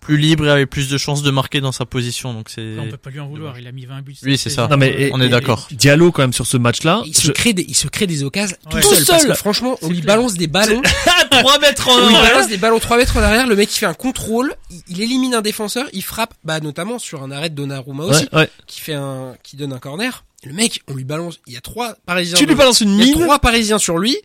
[0.00, 2.76] plus libre et avait plus de chances de marquer dans sa position, donc c'est.
[2.78, 3.58] On peut pas lui en vouloir.
[3.58, 4.16] Il a mis 20 buts.
[4.22, 4.68] Oui, c'est ça.
[4.68, 5.68] Non mais et- On est d'accord.
[5.70, 7.02] Diallo quand même sur ce match-là.
[7.04, 9.30] Il se je- crée des il se crée des occasions tout seul, Tout parce seul
[9.30, 10.80] que franchement on lui balance des ballons.
[11.30, 13.78] 3 mètres On lui en balance des ballons 3 mètres en arrière, le mec il
[13.78, 17.50] fait un contrôle, il, il élimine un défenseur, il frappe, bah notamment sur un arrêt
[17.50, 18.50] de Donnarumma aussi, Ouais, ouais.
[18.66, 20.24] qui fait un, qui donne un corner.
[20.44, 22.38] Le mec, on lui balance, il y a trois Parisiens.
[22.38, 23.24] Tu lui balances une il y a mine.
[23.24, 24.16] trois Parisiens sur lui,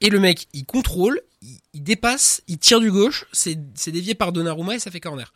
[0.00, 4.14] et le mec il contrôle, il, il dépasse, il tire du gauche, c'est c'est dévié
[4.14, 5.32] par Donnarumma et ça fait corner.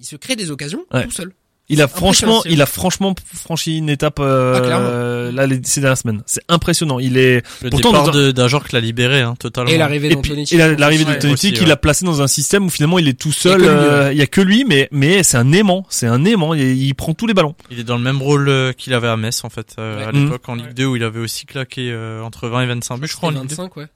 [0.00, 1.04] Il se crée des occasions Ouais.
[1.04, 1.32] tout seul.
[1.72, 5.98] Il a franchement, il a franchement franchi une étape euh, Ah, là les, ces dernières
[5.98, 6.20] semaines.
[6.26, 6.98] C'est impressionnant.
[6.98, 9.70] Il est Le Pourtant, départ dans- de d'Ajorc l'a libéré, hein, totalement.
[9.70, 10.54] Et l'arrivée et puis d'Antonetti.
[10.56, 11.66] et la- l'arrivée aussi, qui ouais.
[11.68, 13.60] l'a placé dans un système où finalement il est tout seul.
[13.60, 15.52] Il y a que lui, euh, Il y a que lui, mais mais c'est un
[15.52, 15.86] aimant.
[15.90, 16.54] C'est un aimant.
[16.54, 17.54] Il, il prend tous les ballons.
[17.70, 20.04] Il est dans le même rôle euh, qu'il avait à Metz, en fait, euh, Ouais.
[20.06, 20.74] à l'époque, en Ligue Ouais.
[20.74, 23.32] 2, où il avait aussi claqué euh, entre 20 et 25 buts, je crois, en
[23.32, 23.54] Ligue 2.
[23.54, 23.86] 25, ouais.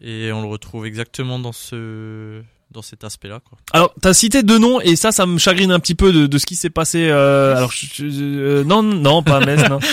[0.00, 3.40] Et on le retrouve exactement dans ce dans cet aspect-là.
[3.48, 3.56] Quoi.
[3.72, 6.38] Alors, t'as cité deux noms et ça, ça me chagrine un petit peu de, de
[6.38, 7.08] ce qui s'est passé.
[7.08, 9.78] Euh, alors, je- je- euh, non, non, pas Metz, non.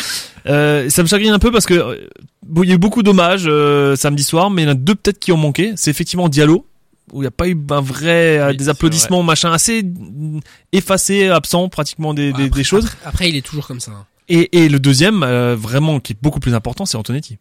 [0.48, 2.08] Euh, ça me chagrine un peu parce que euh,
[2.46, 4.76] bon, il y a eu beaucoup d'hommages euh, samedi soir, mais il y en a
[4.76, 5.74] deux peut-être qui ont manqué.
[5.76, 6.68] C'est effectivement Diallo
[7.12, 10.39] où il n'y a pas eu un vrai euh, Oui, des applaudissements, machin, assez mm,
[10.72, 12.86] effacé, absent pratiquement des, des, Après- des choses.
[12.86, 13.91] Après, après, il est toujours comme ça.
[13.91, 14.06] hein.
[14.30, 17.38] Et, et le deuxième, euh, vraiment, qui est beaucoup plus important, c'est Antonetti.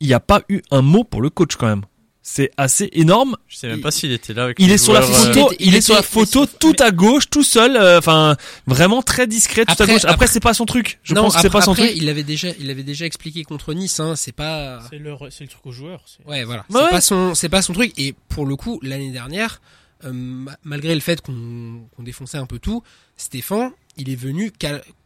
[0.00, 1.82] Il n'y a pas eu un mot pour le coach quand même.
[2.22, 3.36] C'est assez énorme.
[3.48, 4.44] Je sais même pas s'il était là.
[4.44, 6.02] Avec Il les est sur la joueurs, euh, photo, il il, était- est sur la
[6.02, 8.36] photo tout à gauche, tout seul, euh, enfin
[8.66, 10.02] vraiment très discret tout à Après- gauche.
[10.04, 11.00] Après, après- c'est pas son truc.
[11.02, 11.96] Je non, pense que c'est après, pas son après, truc.
[11.96, 13.98] il l'avait déjà, il l'avait déjà expliqué contre Nice.
[14.00, 14.80] Hein, c'est pas.
[14.90, 16.02] C'est le, c'est le truc aux joueurs.
[16.06, 16.64] c'est- Ouais, voilà.
[16.68, 16.90] Bah c'est ouais.
[16.90, 17.92] pas son, c'est pas son truc.
[17.98, 19.60] Et pour le coup, l'année dernière,
[20.04, 22.82] euh, ma- malgré le fait qu'on qu'on défonçait un peu tout,
[23.16, 24.52] Stéphane, il est venu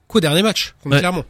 [0.09, 1.00] qu'au dernier match, contre Ouais.
[1.00, 1.24] Clermont.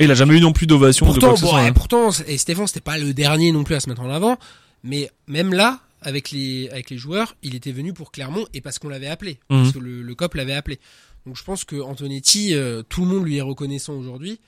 [0.00, 1.72] Et il a jamais eu non plus d'ovation de Pourtant, que ce bon, ouais, hein.
[1.72, 4.38] pourtant, et Stéphane, c'était pas le dernier non plus à se mettre en avant,
[4.82, 8.78] mais même là, avec les, avec les joueurs, il était venu pour Clermont et parce
[8.78, 9.62] qu'on l'avait appelé, Mhm.
[9.62, 10.80] parce que le, le COP l'avait appelé.
[11.26, 14.40] Donc je pense que Antonetti, euh, tout le monde lui est reconnaissant aujourd'hui,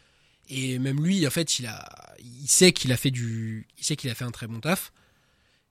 [0.49, 1.87] et même lui, en fait, il a,
[2.19, 4.91] il sait qu'il a fait du, il sait qu'il a fait un très bon taf.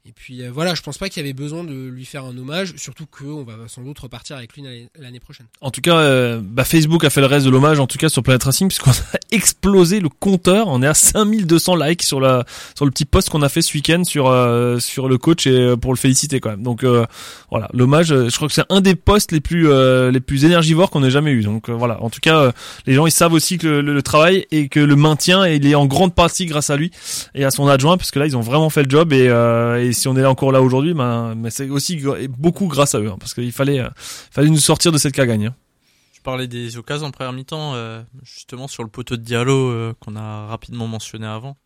[0.04, 2.36] Et puis euh, voilà, je pense pas qu'il y avait besoin de lui faire un
[2.36, 4.64] hommage, surtout qu'on va sans doute repartir avec lui
[5.00, 5.46] l'année- prochaine.
[5.62, 8.10] En tout cas, euh, bah, Facebook a fait le reste de l'hommage, en tout cas
[8.10, 8.96] sur Planet Racing, puisqu'on a
[9.32, 10.68] explosé le compteur.
[10.70, 13.74] On est à 5200 likes sur la sur le petit post qu'on a fait ce
[13.76, 16.64] week-end sur euh, sur le coach et euh, pour le féliciter quand même.
[16.64, 17.06] Donc euh,
[17.52, 18.12] voilà, l'hommage.
[18.12, 19.68] euh, Je crois que c'est un des posts les plus
[20.12, 21.44] les plus énergivores qu'on ait jamais eu.
[21.44, 22.02] Donc voilà.
[22.02, 22.52] En tout cas,
[22.88, 25.76] les gens ils savent aussi que le, le- travail et que le maintien il est
[25.76, 26.90] en grande partie grâce à lui
[27.36, 29.91] et à son adjoint, parce que là ils ont vraiment fait le job et, euh,
[29.92, 33.10] et si on est encore là aujourd'hui, ben mais c'est aussi beaucoup grâce à eux,
[33.12, 33.90] hein, parce qu'il fallait euh,
[34.32, 35.48] fallait nous sortir de cette cagagne.
[35.48, 35.56] hein.
[36.14, 39.94] Je parlais des occasions en première mi-temps, euh, justement sur le poteau de Diallo euh,
[40.00, 41.58] qu'on a rapidement mentionné avant.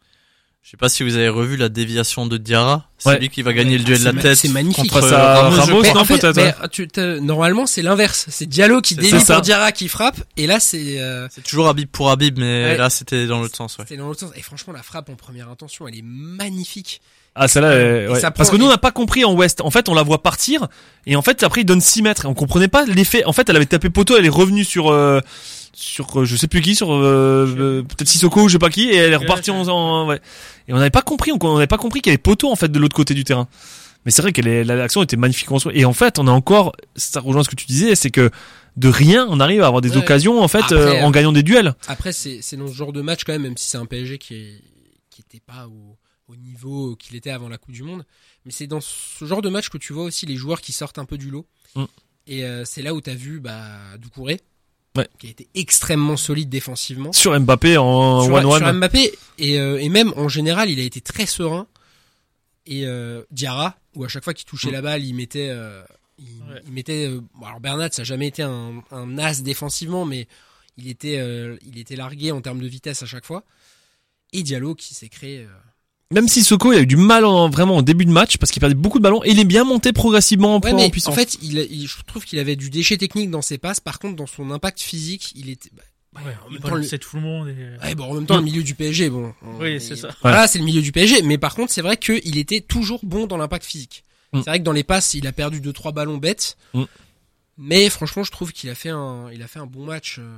[0.63, 2.89] Je sais pas si vous avez revu la déviation de Diarra.
[2.97, 3.19] C'est Ouais.
[3.19, 4.35] lui qui va gagner le duel de la tête.
[4.35, 4.89] c'est magnifique.
[4.89, 8.25] contre Face à Ramos, Ramos, non, en fait, peut-être, mais, tu, t'as- normalement, c'est l'inverse.
[8.31, 9.35] C'est Diallo qui C'est dévie ça.
[9.35, 12.77] pour Diarra qui frappe, et là, c'est euh, C'est toujours Habib pour Habib, mais Ouais.
[12.77, 13.77] là c'était dans l'autre sens.
[13.77, 13.85] Ouais.
[13.88, 14.31] c'est dans l'autre sens.
[14.35, 16.99] Et franchement, la frappe en première intention, elle est magnifique.
[17.38, 18.21] Ah celle-là, euh, Et ouais.
[18.36, 19.60] parce que nous on n'a pas compris en West.
[19.62, 20.67] En fait, on la voit partir
[21.06, 23.26] et en fait après il donne 6 mètres et on comprenait pas l'effet.
[23.26, 25.19] En fait, elle avait tapé poteau, elle est revenue sur euh,
[25.74, 28.69] sur euh, je sais plus qui, sur euh, euh, peut-être Sissoko ou je sais pas
[28.69, 30.21] qui et elle est repartie en, en- ouais.
[30.69, 32.71] Et on n'avait pas compris, on n'avait pas compris qu'il y avait poteau en fait
[32.71, 33.48] de l'autre côté du terrain.
[34.06, 35.71] Mais c'est vrai que l'action était magnifique en soi.
[35.76, 38.30] Et en fait, on a encore, ça rejoint ce que tu disais, c'est que
[38.78, 39.98] de rien, on arrive à avoir des Ouais.
[39.98, 41.74] occasions en fait Après, euh, en gagnant des duels.
[41.88, 44.17] Après, c'est c'est dans ce genre de match quand même, même si c'est un PSG
[44.19, 44.62] qui est,
[45.10, 48.05] qui était pas au, au niveau qu'il était avant la Coupe du Monde.
[48.45, 50.97] Mais c'est dans ce genre de match que tu vois aussi les joueurs qui sortent
[50.97, 51.45] un peu du lot.
[51.75, 51.83] Mm.
[52.27, 54.39] Et euh, c'est là où t'as vu bah, Doucouré,
[54.97, 55.07] Ouais.
[55.19, 57.11] qui a été extrêmement solide défensivement.
[57.11, 58.77] Sur Mbappé en sur, one sur one.
[58.79, 61.67] Mbappé et, euh, et même en général il a été très serein
[62.65, 64.73] et euh, Diarra où à chaque fois qu'il touchait Mm.
[64.73, 65.83] la balle il mettait euh,
[66.17, 66.61] il, Ouais.
[66.65, 70.27] il mettait euh, bon, alors Bernat ça a jamais été un, un as défensivement mais
[70.77, 73.43] il était euh, il était largué en termes de vitesse à chaque fois
[74.31, 75.47] et Diallo qui s'est créé euh,
[76.15, 78.51] Même si Soko il a eu du mal en, vraiment en début de match parce
[78.51, 80.89] qu'il perdait beaucoup de ballons et il est bien monté progressivement en, Ouais, en mais
[80.89, 81.13] puissance.
[81.13, 83.80] en fait il, a- il- je trouve qu'il avait du déchet technique dans ses passes
[83.80, 85.69] par contre dans son impact physique il était
[86.13, 87.49] bah, ouais, en même temps, le- balançait tout le monde.
[87.49, 87.86] Et...
[87.86, 89.34] Ouais, bon, en même temps, le milieu du PSG, bon.
[89.41, 90.15] on- Oui, c'est ça.
[90.21, 91.21] Voilà, c'est le milieu du PSG.
[91.23, 94.06] Mais par contre, c'est vrai qu'il était toujours bon dans l'impact physique.
[94.32, 94.38] Mm.
[94.39, 96.56] C'est vrai que dans les passes, il a perdu deux trois ballons bêtes.
[96.73, 96.84] Mm.
[97.58, 100.15] Mais franchement, je trouve qu'il a fait un, il a fait un bon match.
[100.19, 100.38] euh,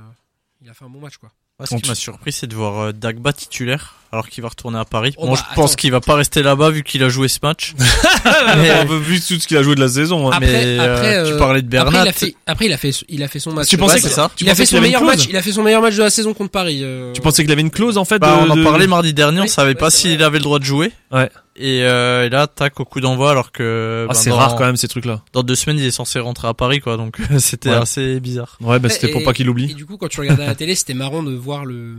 [0.62, 1.30] il a fait un bon match, quoi.
[1.60, 4.78] Ouais, ce qui m'a surpris, c'est de voir euh, Dagba titulaire alors qu'il va retourner
[4.78, 5.12] à Paris.
[5.16, 7.40] Oh, Moi, bah, je pense qu'il va pas rester là-bas vu qu'il a joué ce
[7.42, 7.74] match.
[8.24, 10.28] on peut vu tout ce qu'il a joué de la saison.
[10.28, 10.36] hein.
[10.36, 12.04] Après- mais euh, après, tu euh, parlais de Après, Bernat.
[12.04, 13.66] il a fait, après, il a fait, il a fait son match.
[13.68, 15.26] Tu pensais Ouais, que c'est ça Tu il a fait son meilleur match.
[15.28, 16.80] Il a fait son meilleur match de la saison contre Paris.
[16.84, 18.86] euh, Tu pensais qu'il avait une clause en fait Bah, de, on en de- parlait
[18.86, 20.92] mardi dernier, on Oui, savait ouais, pas s'il avait le droit de jouer.
[21.10, 21.28] Ouais.
[21.58, 24.54] Et, euh, et là, tac, au coup d'envoi, alors que Ah, ben, c'est dans, rare
[24.56, 25.24] quand même ces trucs-là.
[25.32, 26.96] dans deux semaines, il est censé rentrer à Paris, quoi.
[26.96, 27.74] Donc c'était Ouais.
[27.76, 28.56] assez bizarre.
[28.60, 29.74] Ouais, bah c'était pour et- pas qu'il Et oublie.
[29.74, 31.96] du coup, quand tu regardais à la télé, c'était marrant de voir le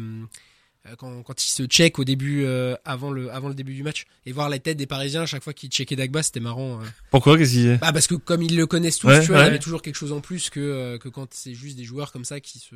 [0.88, 3.84] euh, quand, quand il se check au début, euh, avant le avant le début du
[3.84, 6.80] match, et voir la tête des Parisiens à chaque fois qu'ils checkaient Dagba, c'était marrant.
[6.80, 6.86] euh.
[7.12, 7.38] Pourquoi?
[7.38, 9.48] Qu'est-ce qu'il Bah parce que comme ils le connaissent tous, Ouais, tu vois, il y
[9.48, 12.24] avait toujours quelque chose en plus que euh, que quand c'est juste des joueurs comme
[12.24, 12.76] ça qui se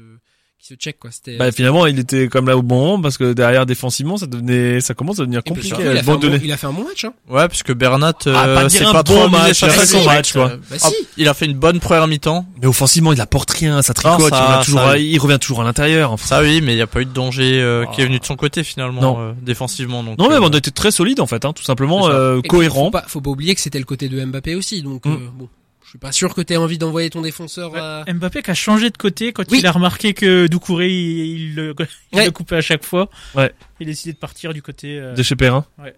[0.63, 1.12] qui se check quoi.
[1.12, 1.36] C'était.
[1.36, 4.80] Bah finalement, il était comme là au bon moment parce que derrière défensivement, ça devenait,
[4.80, 5.67] ça commence à devenir puis compliqué.
[5.76, 7.04] surtout, il, a fait Bon, un bon, donner- il a fait un bon match.
[7.04, 7.13] Hein.
[7.30, 9.69] Ouais, puisque Bernat, euh, Ah, pas dire c'est un pas bon trop match, il a
[9.69, 9.99] fait façon.
[9.99, 10.52] son match, quoi.
[10.52, 10.95] Euh, bah Ah, si.
[11.17, 12.45] il a fait une bonne première mi-temps.
[12.62, 15.19] Mais offensivement, il apporte rien, ça tricote, Non, il, ça- revient toujours ça- à- il
[15.19, 16.12] revient toujours à l'intérieur.
[16.13, 18.08] Enfin, Ça oui, mais il n'y a pas eu de danger euh, qui est Oh.
[18.08, 19.15] venu de son côté finalement, Non.
[19.19, 20.02] euh, défensivement.
[20.04, 22.39] Donc, non mais euh, on a été très solide en fait, hein, tout simplement euh,
[22.41, 22.86] cohérent.
[22.86, 24.82] Faut pas, faut pas oublier que c'était le côté de Mbappé aussi.
[24.82, 25.12] Donc Mm.
[25.12, 25.49] euh, bon,
[25.94, 27.72] suis pas sûr que t'aies envie d'envoyer ton défenseur.
[27.72, 28.04] Ouais, à...
[28.12, 29.60] Mbappé qui a changé de côté quand Oui.
[29.60, 31.76] il a remarqué que Doucouré il, il le,
[32.12, 32.26] il Ouais.
[32.26, 33.10] le coupait à chaque fois.
[33.36, 33.54] Ouais.
[33.80, 34.98] Il a décidé de partir du côté.
[35.00, 35.66] euh, De chez Perrin.
[35.78, 35.96] Ouais.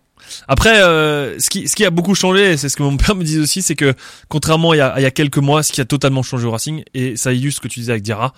[0.47, 3.23] Après, euh, ce qui ce qui a beaucoup changé, c'est ce que mon père me
[3.23, 3.93] disait aussi, c'est que
[4.29, 6.45] contrairement à il y a, il y a quelques mois, ce qui a totalement changé
[6.45, 8.33] au Racing, et ça illustre ce que tu disais avec Diarra.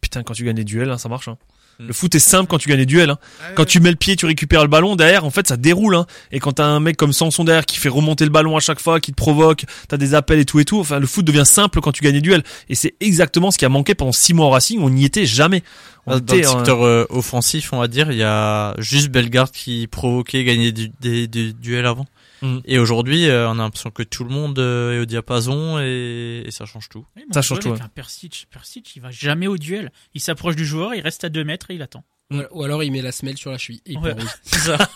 [0.00, 1.28] Putain, quand tu gagnes des duels, hein, ça marche.
[1.28, 1.36] Hein.
[1.80, 3.10] Le foot est simple quand tu gagnes des duels.
[3.10, 3.18] Hein.
[3.40, 5.24] Ah Quand tu mets le pied, tu récupères le ballon derrière.
[5.24, 5.94] En fait, ça déroule.
[5.94, 6.06] Hein.
[6.32, 8.80] Et quand t'as un mec comme Sanson derrière qui fait remonter le ballon à chaque
[8.80, 10.80] fois, qui te provoque, t'as des appels et tout et tout.
[10.80, 12.42] Enfin, le foot devient simple quand tu gagnes des duels.
[12.68, 14.80] Et c'est exactement ce qui a manqué pendant six mois au Racing.
[14.82, 15.62] On n'y était jamais.
[16.06, 19.50] On Dans le était, secteur euh, offensif, on va dire, il y a juste Bellegarde
[19.52, 22.06] qui provoquait gagner du- des, des duels avant.
[22.42, 22.58] Mm.
[22.64, 26.42] Et aujourd'hui, euh, on a l'impression que tout le monde euh, est au diapason et,
[26.46, 27.04] et ça change tout.
[27.16, 28.46] Oui, Ça change tout, avec un Persic.
[28.50, 29.90] Persic, il va jamais au duel.
[30.14, 32.04] Il s'approche du joueur, il reste à 2 mètres et il attend.
[32.30, 33.80] Ou- alors il met la semelle sur la cheville.
[33.86, 34.14] Et il Ouais.
[34.42, 34.76] ça.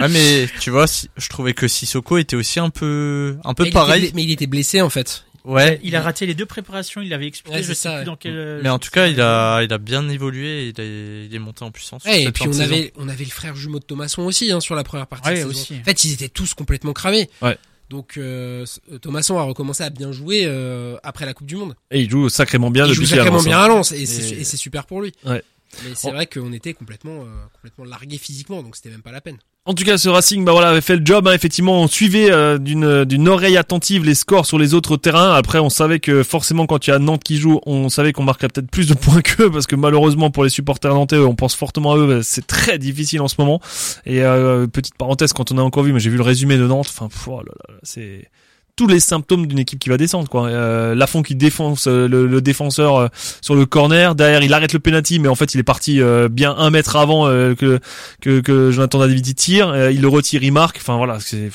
[0.00, 3.64] Ouais, mais tu vois, si- je trouvais que Sissoko était aussi un peu, un peu
[3.64, 4.10] Mais il était pareil.
[4.14, 5.24] mais il était blessé en fait.
[5.46, 5.80] Ouais.
[5.82, 8.04] Il a raté les deux préparations, il l'avait expliqué, Ouais, je sais ça, plus ouais.
[8.04, 8.60] dans quel...
[8.62, 10.68] Mais en tout cas, il a, il a bien évolué.
[10.76, 12.04] Il est, il est monté en puissance.
[12.04, 12.64] Ouais, et puis on saison.
[12.64, 15.28] avait, on avait le frère jumeau de Thomasson aussi hein, sur la première partie.
[15.30, 15.74] Ouais, de aussi.
[15.80, 17.30] En fait, ils étaient tous complètement cramés.
[17.40, 17.56] Ouais.
[17.88, 21.76] Donc euh, euh, Thomasson a recommencé à bien jouer euh, après la Coupe du Monde.
[21.92, 23.64] Et il joue sacrément bien il depuis joue sacrément bien hein.
[23.64, 25.12] à Lens et c'est Et- et c'est super pour lui.
[25.24, 25.44] Ouais.
[25.84, 29.20] Mais c'est vrai qu'on était complètement euh, complètement largué physiquement, donc c'était même pas la
[29.20, 29.36] peine.
[29.68, 31.26] En tout cas, ce Racing, bah voilà, avait fait le job.
[31.26, 31.32] hein.
[31.32, 35.34] Effectivement, on suivait euh, d'une d'une oreille attentive les scores sur les autres terrains.
[35.34, 38.22] Après, on savait que forcément, quand il y a Nantes qui joue, on savait qu'on
[38.22, 41.56] marquerait peut-être plus de points qu'eux, parce que malheureusement pour les supporters nantais, on pense
[41.56, 42.06] fortement à eux.
[42.06, 43.60] bah, C'est très difficile en ce moment.
[44.06, 46.66] Et euh, petite parenthèse, quand on a encore vu, mais j'ai vu le résumé de
[46.66, 46.86] Nantes.
[46.96, 48.28] Enfin, oh là là, c'est
[48.76, 50.48] tous les symptômes d'une équipe qui va descendre quoi.
[50.48, 53.08] Euh, Lafont qui défonce euh, le, le défenseur euh,
[53.40, 56.28] sur le corner, derrière il arrête le penalty mais en fait il est parti euh,
[56.28, 57.80] bien un mètre avant que
[58.20, 60.76] que que Jonathan David tire, il le retire, il marque.
[60.76, 61.50] Enfin voilà, c'est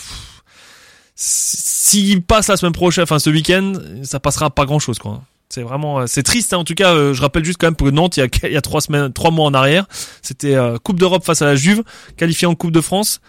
[1.16, 5.22] s'il passe la semaine prochaine, enfin ce week-end, ça passera pas grand-chose quoi.
[5.50, 6.54] C'est vraiment, c'est triste.
[6.54, 6.58] hein.
[6.58, 8.58] En tout cas, je rappelle juste quand même pour Nantes, il y a, il y
[8.58, 9.86] a trois semaines, trois mois en arrière,
[10.22, 11.84] c'était Coupe d'Europe face à la Juve,
[12.18, 13.20] qualifié en Coupe de France,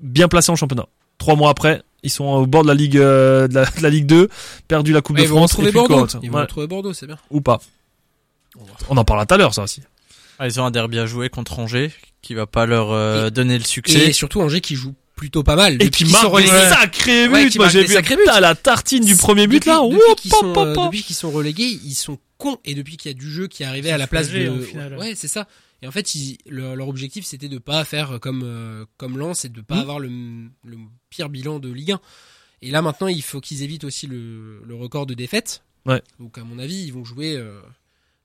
[0.00, 0.86] bien placé en championnat.
[1.20, 3.90] Trois mois après, ils sont au bord de la Ligue, euh, de, la, de la
[3.90, 4.28] Ligue 2,
[4.66, 6.06] perdu la Coupe Ouais, de ils vont France et puis Bordeaux.
[6.06, 7.18] quoi, Ils vont ouais, retrouver Bordeaux, c'est bien.
[7.30, 7.60] ou pas.
[8.88, 9.82] On en parlera tout à l'heure, ça aussi.
[10.38, 13.58] Ah, ils ont un derby à jouer contre Angers qui va pas leur euh, donner
[13.58, 14.08] le succès.
[14.08, 15.82] Et surtout Angers qui joue plutôt pas mal.
[15.82, 17.50] Et qui marque des sacrés buts.
[17.56, 17.94] Moi, j'ai vu
[18.26, 19.80] la tartine du premier but là.
[19.82, 20.22] Depuis,
[21.02, 22.56] qu'ils sont, euh, relégués, ils sont cons.
[22.64, 24.60] Et depuis qu'il y a du jeu qui est arrivé à la place de, au
[24.62, 25.46] final, ouais, c'est ça.
[25.82, 29.44] Et en fait, ils, leur, leur objectif c'était de pas faire comme euh, comme Lens
[29.44, 29.80] et de pas Mm.
[29.80, 30.08] avoir le,
[30.64, 30.76] le
[31.08, 32.00] pire bilan de Ligue 1.
[32.62, 35.62] Et là maintenant, il faut qu'ils évitent aussi le, le record de défaites.
[35.86, 36.02] Ouais.
[36.18, 37.58] Donc à mon avis, ils vont jouer, euh,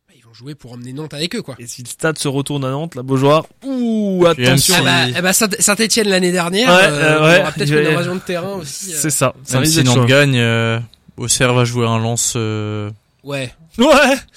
[0.09, 1.55] bah, ils vont jouer pour emmener Nantes avec eux quoi.
[1.57, 4.75] Et si le stade se retourne à Nantes, la Beaujoire, ouh, attention.
[4.79, 7.51] Ah bah, eh bah, Saint- Saint-Etienne l'année dernière, Ouais, euh, euh, il ouais, y aura
[7.53, 8.91] peut-être une invasion de terrain aussi.
[8.93, 8.97] euh.
[8.97, 9.33] C'est ça.
[9.45, 10.79] Ça Même si Nantes gagne, euh,
[11.15, 12.33] Auxerre va jouer un lance.
[12.35, 12.91] euh,
[13.23, 13.53] Ouais.
[13.77, 13.87] Ouais.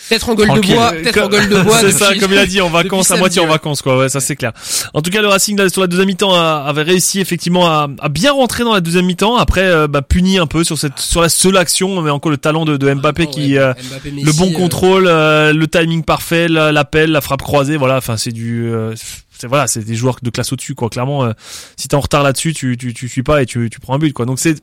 [0.09, 1.79] Peut-être en gueule de bois, peut-être en gueule de bois.
[1.81, 3.96] C'est ça, comme il a dit, en vacances, à moitié en vacances, quoi.
[3.96, 4.53] Ouais, ça c'est clair.
[4.94, 8.09] En tout cas, le Racing là, sur la deuxième mi-temps avait réussi effectivement à, à
[8.09, 9.37] bien rentrer dans la deuxième mi-temps.
[9.37, 12.37] Après, euh, bah, puni un peu sur cette, sur la seule action, mais encore le
[12.38, 15.66] talent de, de Mbappé Ah, qui, ouais, euh, Mbappé, le bon euh, contrôle, euh, le
[15.68, 17.96] timing parfait, la- l'appel, la frappe croisée, voilà.
[17.98, 18.94] Enfin, c'est du, euh,
[19.38, 20.88] c'est voilà, c'est des joueurs de classe au-dessus, quoi.
[20.90, 21.33] Clairement, euh,
[21.77, 23.98] si t'es en retard là-dessus, tu, tu, tu suis pas et tu, tu prends un
[23.98, 24.27] but, quoi.
[24.27, 24.57] Donc c'est,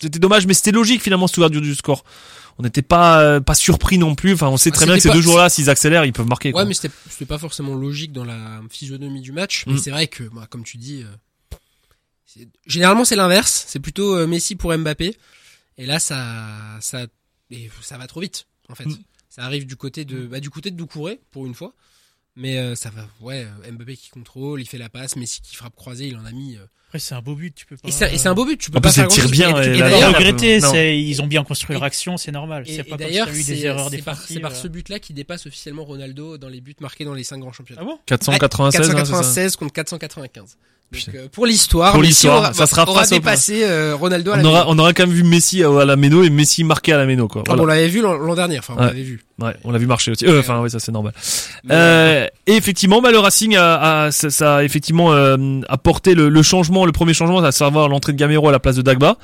[0.00, 2.04] c'était dommage, mais c'était logique finalement cette ouverture du score.
[2.60, 4.34] On n'était pas, euh, pas surpris non plus.
[4.34, 6.26] Enfin, on sait Ah, très bien que ces pas- deux joueurs-là, s'ils accélèrent, ils peuvent
[6.28, 6.52] marquer.
[6.52, 6.60] Quoi.
[6.62, 9.64] Ouais, mais c'était pas forcément logique dans la physionomie du match.
[9.66, 9.78] Mais Mm.
[9.78, 13.64] c'est vrai que, bah, comme tu dis, euh, généralement c'est l'inverse.
[13.66, 15.16] C'est plutôt euh, Messi pour Mbappé.
[15.78, 16.46] Et là, ça,
[16.80, 17.06] ça,
[17.50, 18.84] et ça va trop vite, en fait.
[18.86, 18.98] Mm.
[19.30, 21.72] Ça arrive du côté de, bah, du côté de Doucouré pour une fois.
[22.36, 23.46] Mais euh, ça va, ouais.
[23.66, 25.16] euh, Mbappé qui contrôle, il fait la passe.
[25.16, 26.56] Messi qui frappe croisée, il en a mis.
[26.90, 26.96] Euh.
[26.96, 27.88] Après, c'est un beau but, tu peux pas.
[27.88, 28.56] Et c'est un beau but.
[28.58, 29.38] Tu peux En pas plus, faire il tire grand-chose.
[29.38, 30.70] bien, Et- et et d'ailleurs, regretter, non.
[30.72, 32.64] c'est, ils ont bien construit leur action, c'est normal.
[32.66, 34.54] Et, pas d'ailleurs, s'il y a eu c'est des erreurs c'est par, par euh.
[34.54, 37.82] ce but-là qui dépasse officiellement Ronaldo dans les buts marqués dans les cinq grands championnats.
[37.84, 40.56] Ah bon 496, hein, c'est ça 496 contre 495.
[40.92, 44.46] Donc, euh, pour l'histoire, Pour l'histoire, ça sera aura dépassé euh, Ronaldo à la on
[44.46, 44.72] aura, Méno.
[44.72, 47.06] on aura quand même vu Messi à, à la Méno et Messi marqué à la
[47.06, 47.44] Méno, quoi.
[47.46, 47.62] Voilà.
[47.62, 48.86] on l'avait vu l'an dernier, enfin on Ouais.
[48.88, 49.22] l'avait vu.
[49.38, 50.26] Ouais, on l'a vu marcher aussi.
[50.26, 51.12] Euh, Enfin, oui, ça c'est normal.
[51.62, 56.16] Mais, Euh, et effectivement, bah, le Racing a, a- ça, ça a effectivement euh, apporté
[56.16, 58.82] le, le changement, le premier changement, à savoir l'entrée de Gamero à la place de
[58.82, 59.16] Dagba.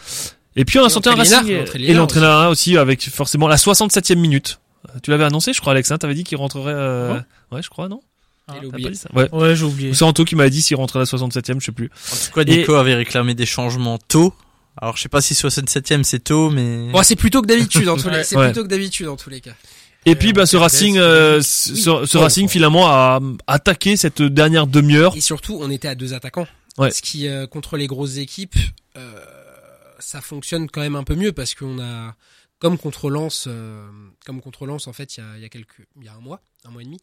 [0.57, 4.59] Et puis on a senti un Racing et l'entraîneur aussi avec forcément la 67e minute.
[4.89, 5.91] Euh, Tu l'avais annoncé, je crois, Alex.
[5.91, 6.73] Hein, T'avais dit qu'il rentrerait.
[6.75, 7.19] Euh...
[7.53, 8.01] Ouais, je crois, non?
[8.49, 8.95] Il a T'as oublié.
[8.95, 9.09] ça?
[9.15, 9.29] Ouais.
[9.33, 9.91] Ouais, j'ai oublié.
[9.91, 11.91] Ou c'est Anto qui m'avait dit s'il rentrait à la 67e, je sais plus.
[12.13, 14.33] En tout cas, Nico avait réclamé des changements tôt.
[14.81, 17.97] Alors, je sais pas si 67ème c'est tôt, mais Bon, c'est plutôt que d'habitude en
[17.97, 18.47] tous les, c'est Ouais.
[18.47, 19.53] plutôt que d'habitude en tous les cas.
[20.05, 21.45] Et puis, bah, ce Racing, euh, oui.
[21.45, 25.17] ce, ce Racing finalement a attaqué cette dernière demi-heure.
[25.17, 26.47] Et surtout, on était à deux attaquants.
[26.79, 26.91] Ouais.
[26.91, 28.57] Ce qui euh, contre les grosses équipes,
[28.97, 29.25] euh,
[29.99, 32.17] ça fonctionne quand même un peu mieux parce qu'on a
[32.59, 33.89] comme contre Lens, euh,
[34.25, 36.15] comme contre Lens en fait, il y a, il y a quelques, il y a
[36.15, 36.99] un mois, un mois et demi.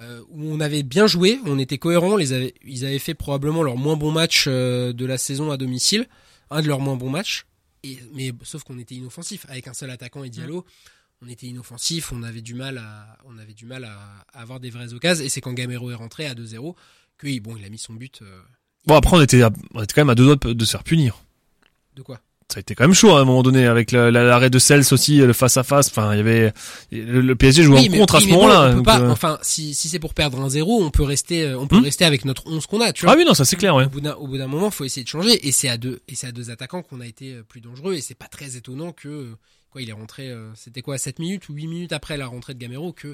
[0.00, 3.62] euh, où on avait bien joué, on était cohérents, les avait, ils avaient fait probablement
[3.64, 6.08] leur moins bon match euh, de la saison à domicile,
[6.50, 7.46] un de leurs moins bons matchs,
[7.82, 10.64] et, mais sauf qu'on était inoffensif, avec un seul attaquant et Diallo,
[11.20, 14.60] on était inoffensif, on avait du mal à, on avait du mal à, à avoir
[14.60, 16.76] des vraies occasions, et c'est quand Gamero est rentré à 2-0
[17.16, 18.22] que bon, il a mis son but.
[18.22, 18.40] euh,
[18.86, 20.70] Bon, après, on était, à- on était quand même à deux doigts de, de se
[20.70, 21.18] faire punir.
[21.96, 22.20] de quoi?
[22.50, 24.58] Ça a été quand même chaud à un moment donné avec la- la- l'arrêt de
[24.58, 25.88] Cels aussi, le face à face.
[25.88, 26.54] Enfin, il y avait
[26.90, 28.74] le, le PSG jouait en contre à ce bon, moment-là.
[28.74, 31.76] euh, Enfin, si, si c'est pour perdre un 0 on peut rester, euh, on peut
[31.80, 31.82] Hmm.
[31.84, 33.12] rester avec notre 11 qu'on a, tu vois.
[33.12, 33.84] Ah oui, non, ça c'est clair, ouais.
[33.84, 33.88] Au
[34.26, 35.46] bout d'un, moment, faut essayer de changer.
[35.46, 37.92] Et c'est à deux, et c'est à deux attaquants qu'on a été euh, plus dangereux.
[37.94, 39.34] Et c'est pas très étonnant que,
[39.68, 42.58] quoi, il est rentré, c'était quoi, 7 minutes ou 8 minutes après la rentrée de
[42.60, 43.08] Gamero que,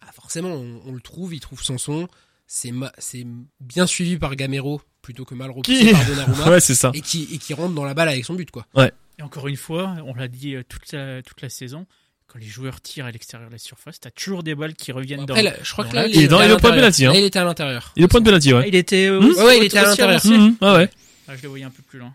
[0.00, 2.08] bah, forcément, on, on le trouve, il trouve Sanson.
[2.50, 3.26] C'est ma- c'est
[3.60, 6.48] bien suivi par Gamero plutôt que mal repoussé Qui par Donnarumma.
[6.50, 6.90] Ouais, c'est ça.
[6.94, 8.66] Et qui, et qui rentre dans la balle avec son but, quoi.
[9.18, 11.86] Et encore une fois, on l'a dit euh, toute la, toute la saison,
[12.26, 15.20] quand les joueurs tirent à l'extérieur de la surface, t'as toujours des balles qui reviennent
[15.20, 15.50] Après, dans.
[15.50, 17.12] là, je crois dans que là, la- il, Il est dans- il point de hein.
[17.12, 17.92] Là, il était à l'intérieur.
[17.96, 18.60] Il est au point de penalty, ouais.
[18.64, 19.06] Ah, il était.
[19.08, 20.20] euh, aussi- Ouais, il était à l'intérieur.
[20.24, 20.90] ouais, ouais.
[21.26, 22.14] Ah, je le voyais un peu plus loin.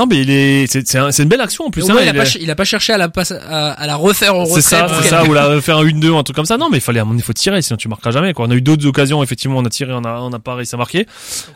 [0.00, 1.82] Non, mais il est, c'est, c'est, un- c'est une belle action en plus.
[1.84, 3.86] Au hein, il, a il pas, est- il a pas cherché à la, à, à
[3.86, 4.62] la refaire en C'est retrait.
[4.62, 6.56] ça, pour c'est ça, ou la faire un 1-2, un truc comme ça.
[6.56, 8.46] Non, mais il fallait, à mon avis, il faut tirer, sinon tu marqueras jamais, quoi.
[8.46, 10.74] On a eu d'autres occasions, effectivement, on a tiré, on a, on a pas réussi
[10.74, 11.04] à marquer.
[11.04, 11.08] Donc,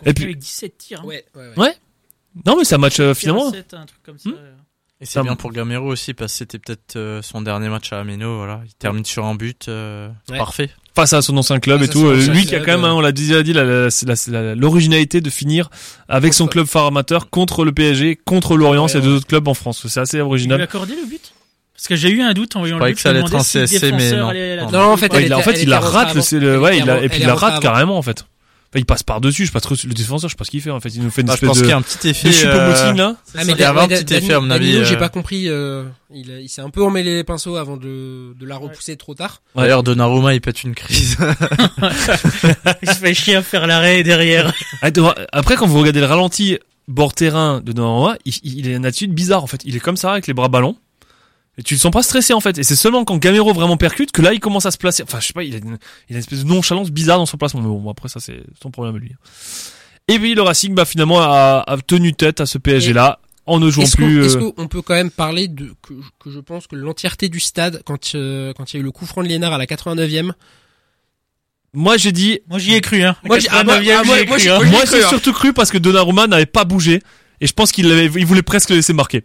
[0.05, 1.01] on Et puis- fait avec 17 tirs.
[1.01, 1.07] hein.
[1.07, 1.65] Ouais, ouais, ouais.
[1.65, 1.75] Ouais.
[2.45, 3.51] Non, mais c'est un match, euh, 17, finalement.
[3.51, 4.29] 17, un truc comme ça.
[4.29, 4.35] Hmm.
[5.01, 8.01] Et c'est bien pour Gamero aussi parce que c'était peut-être euh, son dernier match à
[8.01, 8.37] Ameno.
[8.39, 10.39] Voilà, il termine sur un but euh, Ouais.
[10.39, 10.71] parfait.
[10.95, 12.07] Face à son ancien club et tout.
[12.07, 13.53] Euh, Lui qui a quand même, hein, on l'a déjà dit,
[14.57, 15.69] l'originalité de finir
[16.09, 19.17] avec son club phare amateur contre le PSG, contre l'Orient, c'est Ouais, deux ouais.
[19.17, 19.85] autres clubs en France.
[19.89, 20.61] C'est assez Il lui a original.
[20.63, 21.33] accordé le but?
[21.75, 22.97] Parce que j'ai eu un doute en voyant le croyais but.
[22.97, 24.29] que ça allait être un CSC, mais non.
[24.93, 26.89] en fait, Ouais, il a- en était- fait, elle il la rate, le, ouais, il
[26.89, 28.25] a, et puis il la rate carrément, en fait.
[28.75, 30.51] Enfin, il passe par dessus, je sais pas trop, le défenseur, je sais pas ce
[30.51, 30.89] qu'il fait, en fait.
[30.89, 32.27] Il nous fait une Ah, je pense de, qu'il y a un petit effet.
[32.29, 33.15] de choupo-moting, là.
[33.37, 34.85] Ah, mais il y avait un petit effet à mon avis.
[34.85, 35.49] j'ai euh, pas compris.
[35.49, 39.15] euh, il il s'est un peu emmêlé les pinceaux avant de, de la repousser trop
[39.15, 39.43] tard.
[39.55, 41.17] D'ailleurs, Donnarumma, il pète une crise.
[42.83, 44.53] Il se fait chier à faire l'arrêt derrière.
[44.83, 44.89] Ah,
[45.33, 46.59] Après, quand vous regardez le ralenti
[46.89, 49.61] bord terrain de Donnarumma, il, il est une attitude bizarre en fait.
[49.65, 50.77] Il est comme ça avec les bras ballants.
[51.57, 52.59] Et tu le sens pas stressé en fait.
[52.59, 55.03] Et c'est seulement quand Gamero vraiment percute que là il commence à se placer.
[55.05, 57.27] Enfin, je sais pas, il a une, il a une espèce de nonchalance bizarre dans
[57.27, 57.61] son placement.
[57.63, 59.13] Mais bon, après ça c'est son problème à lui.
[60.09, 63.61] Et puis le Racing, bah finalement a, a tenu tête à ce PSG là en
[63.61, 64.25] ne jouant Est-ce qu'on plus.
[64.25, 67.41] est-ce euh, qu'on peut quand même parler de que, que je pense que l'entièreté du
[67.41, 69.67] stade quand euh, quand il y a eu le coup franc de Liénard à la
[69.67, 70.33] 89e.
[71.73, 73.17] Moi j'ai dit, Moi j'y ai cru, hein.
[73.25, 74.59] Moi, j'ai- ah, moi- 89e, ah, moi- j'y ai moi, cru, j'ai- hein.
[74.59, 75.09] moi, moi cru, j'ai hein.
[75.09, 77.01] surtout cru parce que Donnarumma n'avait pas bougé.
[77.41, 79.25] Et je pense qu'il avait, il voulait presque le laisser marquer.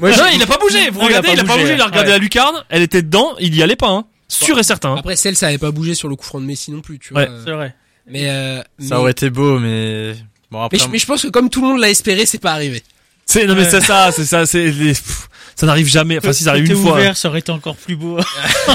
[0.00, 0.90] Moi, non, il a pas bougé.
[0.90, 1.74] Vous Non, il a regardez, pas il a pas bougé, bougé.
[1.74, 2.14] Il a regardé ouais.
[2.14, 2.64] la lucarne.
[2.70, 3.34] Elle était dedans.
[3.40, 3.88] Il y allait pas.
[3.88, 4.04] Hein.
[4.28, 4.92] Sûr et certain.
[4.92, 4.96] hein.
[4.98, 7.12] Après celle ça avait pas bougé sur le coup franc de Messi non plus, tu
[7.12, 7.22] vois.
[7.22, 7.28] Ouais.
[7.44, 7.74] C'est vrai.
[8.06, 10.14] Mais euh, Ça mais- aurait été beau, mais
[10.50, 10.78] bon après.
[10.78, 12.82] mais, je, mais je pense que comme tout le monde l'a espéré, c'est pas arrivé.
[13.26, 13.70] C'est non mais Ouais.
[13.70, 16.18] c'est ça, c'est ça, c'est les- ça n'arrive jamais.
[16.18, 18.18] Enfin si ça arrive une fois, ouvert, ça aurait été encore plus beau.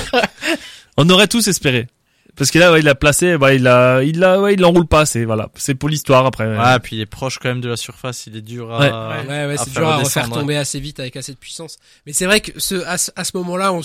[0.98, 1.88] on aurait tous espéré.
[2.38, 4.88] Parce que là, ouais, il a placé, bah, il a, il a, ouais, il l'enroule
[4.88, 5.06] pas.
[5.06, 6.46] C'est voilà, c'est pour l'histoire après.
[6.58, 8.28] Ouais, puis il est proche quand même de la surface.
[8.28, 8.80] Il est dur à.
[8.80, 9.28] Ouais.
[9.28, 11.78] Ouais, ouais, à c'est faire dur à refaire tomber assez vite avec assez de puissance.
[12.06, 13.82] Mais c'est vrai que ce, à ce, à ce moment-là, on,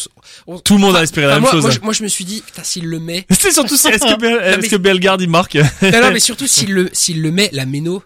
[0.47, 1.63] on- Tout le monde a espéré la même moi, chose.
[1.63, 4.05] Moi, je, moi, je me suis dit, putain, s'il le met, C'est surtout si est-ce
[4.05, 7.31] que, Bel- est-ce que Bellegarde il marque non, non, mais surtout s'il le, s'il le
[7.31, 8.03] met, la méno,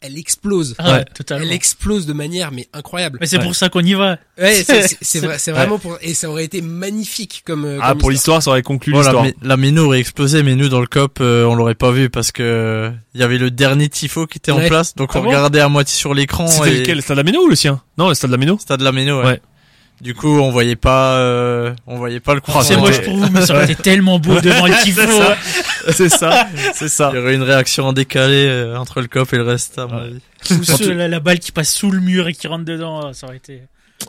[0.00, 0.74] elle explose.
[0.78, 1.04] Ah Ouais.
[1.14, 1.44] totalement.
[1.44, 3.18] Elle explose de manière, mais incroyable.
[3.20, 3.42] Mais c'est Ouais.
[3.44, 4.16] pour ça qu'on y va.
[4.40, 4.64] Ouais,
[5.02, 8.12] c'est, vrai- c'est vraiment pour, et ça aurait été magnifique comme, euh, Ah comme pour
[8.12, 8.36] histoire.
[8.38, 9.26] l'histoire, ça aurait conclu la, l'histoire.
[9.42, 12.30] la Mino aurait explosé, mais nous dans le cop, euh, on l'aurait pas vu parce
[12.32, 15.22] que euh, il y avait le dernier tifo qui était en place, donc Ah on
[15.22, 16.46] bon regardait à moitié sur l'écran.
[16.46, 16.78] C'était et...
[16.80, 18.58] lequel, le stade Lameno ou le sien Non, le stade Lameno.
[18.58, 19.26] Stade la Mino, ouais.
[19.26, 19.40] Ouais.
[20.00, 22.52] Du coup, on voyait pas, euh, on voyait pas le coup.
[22.54, 25.00] Oh, C'est moche pour vous, mais ça aurait été tellement beau devant le tifo.
[25.92, 26.46] C'est ça.
[26.74, 27.10] C'est ça.
[27.12, 29.86] Il y aurait une réaction en décalé euh, entre le cop et le reste, à
[29.86, 30.04] mon Ouais.
[30.04, 30.20] avis.
[30.60, 33.26] Ou ce- la, la balle qui passe sous le mur et qui rentre dedans, ça
[33.26, 33.62] aurait été.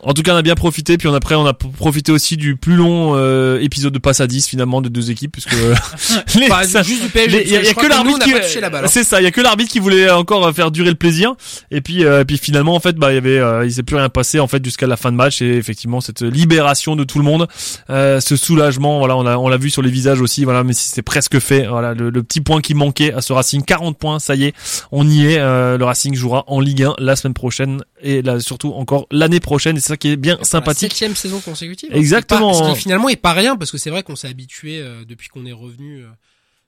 [0.04, 0.98] En tout cas, on a bien profité.
[0.98, 4.28] Puis on après, on a profité aussi du plus long euh, épisode de passe à
[4.28, 5.76] 10 finalement de deux équipes, puisque euh,
[6.40, 7.44] les- Enfin, ça- juste du PSG.
[7.44, 8.88] il y y a que l'arbitre qui la hein.
[8.88, 11.34] c'est ça il y a que l'arbitre qui voulait encore euh, faire durer le plaisir
[11.72, 13.96] et puis euh, puis finalement en fait bah il y avait euh, il s'est plus
[13.98, 17.18] rien passé en fait jusqu'à la fin de match et effectivement cette libération de tout
[17.20, 17.48] le monde
[17.90, 20.74] euh, ce soulagement voilà on l'a on l'a vu sur les visages aussi voilà mais
[20.74, 23.98] si c'est presque fait voilà le, le petit point qui manquait à ce Racing 40
[23.98, 24.54] points ça y est
[24.92, 28.40] on y est euh, le Racing jouera en Ligue 1 la semaine prochaine et là
[28.40, 31.40] surtout encore l'année prochaine et c'est ça qui est bien Pour la sympathique septième saison
[31.42, 31.90] consécutive.
[31.94, 32.54] Exactement.
[32.54, 34.80] Ce qui, ce qui, finalement est pas rien parce que c'est vrai qu'on s'est habitué
[34.80, 36.10] euh, depuis qu'on est revenu, euh,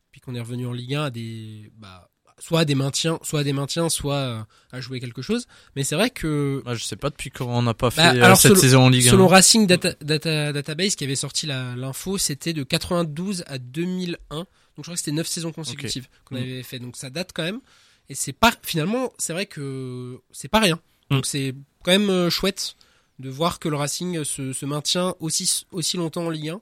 [0.08, 3.42] depuis qu'on est revenu en Ligue 1 à des, bah, soit à des maintiens, soit
[3.42, 4.40] à des maintiens, soit euh,
[4.72, 5.46] à jouer quelque chose.
[5.76, 8.26] Mais c'est vrai que Bah, je sais pas depuis quand on n'a pas fait Bah,
[8.26, 9.12] alors, cette selon- saison en Ligue 1.
[9.12, 14.38] selon Racing Data, Data- Database qui avait sorti l'info, c'était de 92 à 2001.
[14.38, 14.48] Donc
[14.78, 16.40] je crois que c'était 9 saisons consécutives qu'on Mm.
[16.40, 16.80] avait fait.
[16.80, 17.60] Donc ça date quand même.
[18.10, 20.80] Et c'est pas finalement, c'est vrai que c'est pas rien.
[21.10, 21.16] Mm.
[21.16, 21.54] Donc c'est
[21.84, 22.76] quand même euh, chouette
[23.22, 26.62] de voir que le Racing se, maintient aussi aussi longtemps en Ligue 1.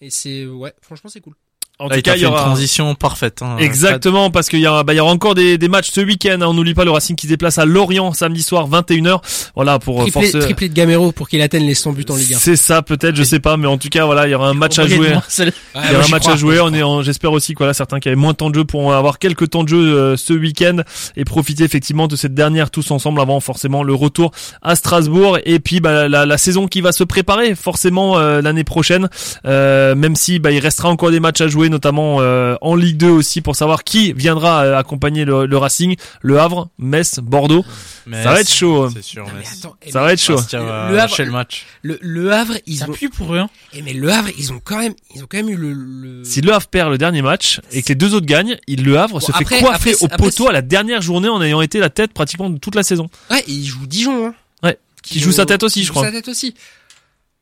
[0.00, 1.34] Et c'est ouais, franchement c'est cool.
[1.80, 3.40] En Là, tout cas, il y fait une aura transition parfaite.
[3.40, 3.56] Hein.
[3.58, 6.38] Exactement, parce qu'il y aura, bah, il y aura encore des, des matchs ce week-end.
[6.40, 6.46] hein.
[6.48, 9.20] On n'oublie pas le Racing qui se déplace à Lorient samedi soir 21h.
[9.54, 10.44] Voilà pour euh, Triplé, force.
[10.44, 12.38] triplé de Gamero pour qu'il atteigne les 100 buts en Ligue 1.
[12.38, 14.54] C'est ça peut-être, je sais pas, mais en tout cas voilà, il y aura un
[14.54, 15.12] match à jouer.
[15.38, 15.44] Il
[15.92, 16.58] y aura un match à jouer.
[16.60, 18.64] On est, en- j'espère aussi que voilà, certains qui avaient moins de temps de jeu
[18.64, 20.78] pourront avoir quelques temps de jeu euh, ce week-end
[21.16, 25.60] et profiter effectivement de cette dernière tous ensemble avant forcément le retour à Strasbourg et
[25.60, 29.08] puis bah, la, la saison qui va se préparer forcément euh, l'année prochaine.
[29.46, 32.96] Euh, même si bah, il restera encore des matchs à jouer, notamment euh, en Ligue
[32.96, 37.64] 2 aussi pour savoir qui viendra euh, accompagner le, le Racing, Le Havre, Metz, Bordeaux.
[38.10, 38.84] Ça va être chaud.
[38.84, 38.90] hein.
[38.94, 39.24] C'est sûr.
[39.26, 40.36] Non, mais mais attends, eh, Ça mais va être chaud.
[40.52, 41.66] Le Havre- le match.
[41.82, 43.38] le, le Havre, ils Ça ont, pue pour eux.
[43.38, 43.50] Hein.
[43.74, 46.24] eh, mais le Havre, ils ont quand même, ils ont quand même eu le, le...
[46.24, 48.98] Si Le Havre perd le dernier match et que les deux autres gagnent, il Le
[48.98, 51.42] Havre Bon, se après- fait coiffer après, au après, poteau à la dernière journée en
[51.42, 53.08] ayant été la tête pratiquement de toute la saison.
[53.30, 54.34] Ouais, et ils jouent Dijon, hein.
[54.62, 54.78] Ouais.
[55.02, 56.04] Qui joue sa tête aussi, je joue crois.
[56.06, 56.54] sa tête aussi.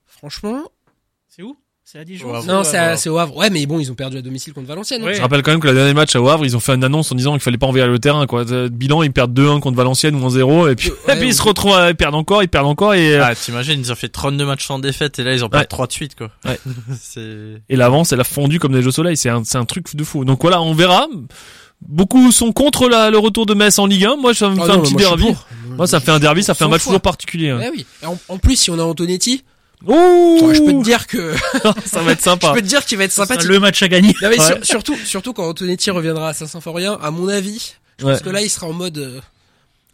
[0.06, 0.62] Franchement,
[1.28, 1.56] C'est où?
[1.88, 2.46] C'est à Dijon Au Havre.
[2.48, 2.96] non, ouais, c'est à- ouais.
[2.96, 3.36] c'est au Havre.
[3.36, 5.04] Ouais, mais bon, ils ont perdu à domicile contre Valenciennes.
[5.04, 5.14] Ouais.
[5.14, 7.12] Je rappelle quand même que le dernier match à Havre, ils ont fait une annonce
[7.12, 8.44] en disant qu'il fallait pas envahir le terrain, quoi.
[8.50, 11.34] Euh, Bilan, ils perdent 2-1 contre Valenciennes ou 1-0, et puis, Ouais, et puis ils
[11.34, 11.48] se ouais.
[11.48, 14.08] retrouvent, à, ils perdent encore, ils perdent encore, et, euh, Ah, t'imagines, ils ont fait
[14.08, 15.50] 32 matchs sans défaite et là ils ont Ouais.
[15.50, 16.28] perdu 3 de suite quoi.
[16.44, 16.58] Ouais.
[17.00, 19.16] c'est et l'avance, elle a fondu comme des jeux au soleil.
[19.16, 20.24] C'est un, c'est un truc de fou.
[20.24, 21.06] Donc voilà, on verra.
[21.86, 24.16] Beaucoup sont contre la- le retour de Metz en Ligue 1.
[24.16, 25.26] Moi, ça me Ah fait non, un petit derby.
[25.68, 26.90] Moi, ça fait un derby, ça fait un match fois.
[26.90, 27.50] toujours particulier.
[27.50, 27.58] hein.
[27.58, 27.86] Ouais, oui.
[28.04, 29.44] En, en plus, si on a Antonetti,
[29.84, 31.34] Ouh, ouais, je peux te dire que,
[31.86, 32.52] ça va être je sympa.
[32.54, 33.46] peux te dire qu'il va être sympathique.
[33.48, 34.14] le match à gagner.
[34.22, 34.44] Non, mais Ouais.
[34.46, 38.40] sur- surtout, surtout quand Antonetti reviendra à Saint-Symphorien, à mon avis, je pense que là,
[38.42, 39.20] il sera en mode, euh,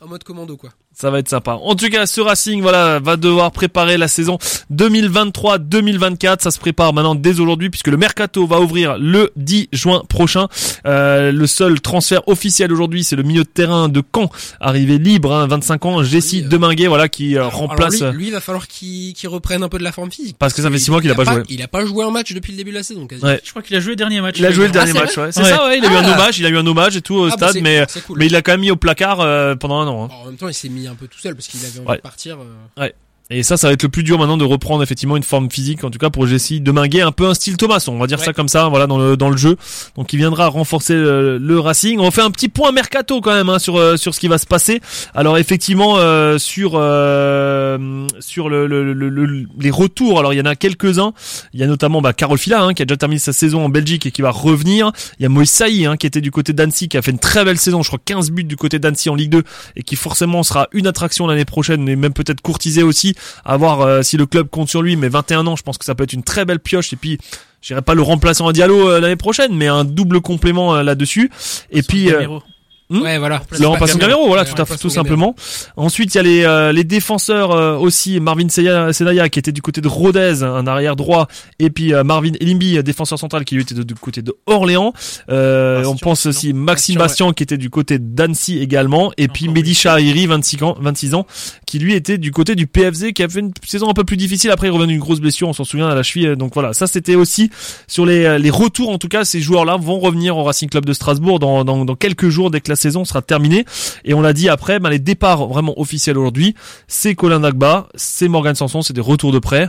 [0.00, 0.70] en mode commando, quoi.
[0.94, 1.58] Ça va être sympa.
[1.62, 4.38] En tout cas, ce Racing, voilà, va devoir préparer la saison
[4.72, 6.40] 2023-2024.
[6.42, 10.48] Ça se prépare maintenant dès aujourd'hui puisque le mercato va ouvrir le 10 juin prochain.
[10.86, 14.30] Euh, le seul transfert officiel aujourd'hui, c'est le milieu de terrain de Caen,
[14.60, 18.00] arrivé libre, hein, 25 ans, Jessie Oui, euh, Deminguet, voilà, qui euh, Alors- remplace.
[18.02, 20.36] alors lui, lui, il va falloir qu'il qu'il reprenne un peu de la forme physique.
[20.38, 21.42] Parce que ça fait Il- six mois qu'il a pas joué.
[21.48, 23.24] Il a pas joué un match depuis le début de la saison, quasi.
[23.24, 23.40] Ouais.
[23.42, 24.36] Je crois qu'il a joué le dernier match.
[24.38, 25.32] il a joué le Ah, dernier match, ouais.
[25.32, 25.48] C'est Ouais.
[25.48, 25.78] ça, ouais.
[25.78, 26.12] Il a eu un Ah.
[26.14, 28.18] hommage, il a eu un hommage et tout au Ah, bah, stade, mais cool.
[28.18, 30.04] mais il a quand même mis au placard euh, pendant un an.
[30.04, 30.08] hein.
[30.10, 31.88] Alors, en même temps, il s'est mis un peu tout seul parce qu'il avait envie
[31.88, 31.96] Ouais.
[31.96, 32.38] de partir.
[32.40, 32.90] euh.
[33.32, 35.84] Et ça, ça va être le plus dur maintenant de reprendre effectivement une forme physique,
[35.84, 38.24] en tout cas pour Jessie Deminguet, un peu un style Thomasson, on va dire Ouais.
[38.24, 39.56] ça comme ça, voilà dans le dans le jeu.
[39.96, 41.98] Donc il viendra renforcer le, le Racing.
[41.98, 44.38] On fait un petit point mercato quand même hein, sur euh, sur ce qui va
[44.38, 44.80] se passer.
[45.14, 50.40] Alors effectivement euh, sur euh, sur le, le- le- le- les retours, alors il y
[50.40, 51.12] en a quelques uns.
[51.54, 53.68] Il y a notamment bah, Carole Fila hein, qui a déjà terminé sa saison en
[53.68, 54.92] Belgique et qui va revenir.
[55.18, 57.18] Il y a Moïse Saï hein, qui était du côté d'Annecy, qui a fait une
[57.18, 59.42] très belle saison, je crois 15 buts du côté d'Annecy en Ligue 2
[59.76, 63.14] et qui forcément sera une attraction l'année prochaine et même peut-être courtisé aussi
[63.44, 64.96] à voir euh, si le club compte sur lui.
[64.96, 66.92] Mais 21 ans je pense que ça peut être une très belle pioche.
[66.92, 67.18] Et puis
[67.60, 71.30] j'irai pas le remplaçant à Diallo euh, l'année prochaine mais un double complément euh, là-dessus.
[71.70, 72.42] Et puis euh, Gamero.
[72.90, 73.42] Hmm Ouais, voilà.
[73.66, 75.34] remplaçant de Gamero, voilà, Ouais, tout, à, tout simplement.
[75.76, 79.62] Ensuite, il y a les, euh, les défenseurs euh, aussi, Marvin Senaya qui était du
[79.62, 81.26] côté de Rodez, un arrière droit,
[81.58, 84.34] et puis euh, Marvin Elimbi, euh, défenseur central qui lui était de- du côté de
[84.46, 84.92] Orléans.
[85.30, 89.48] Euh, on pense aussi Maxime Bastion, Bastien qui était du côté d'Annecy également, et puis
[89.48, 89.72] Mehdi.
[89.74, 91.26] Chahiri, 26 ans, 26 ans,
[91.66, 94.16] qui lui était du côté du PFZ, qui a fait une saison un peu plus
[94.18, 94.50] difficile.
[94.50, 96.26] Après, il est revenu d'une grosse blessure, on s'en souvient à la cheville.
[96.28, 97.50] euh, Donc voilà, ça c'était aussi
[97.86, 98.90] sur les, euh, les retours.
[98.90, 101.94] En tout cas, ces joueurs-là vont revenir au Racing Club de Strasbourg dans, dans, dans
[101.96, 103.64] quelques jours dès que la saison sera terminée.
[104.04, 106.54] Et on l'a dit après, ben, les départs vraiment officiels aujourd'hui,
[106.88, 109.68] c'est Colin Dagba, c'est Morgan Sanson, c'est des retours de prêt.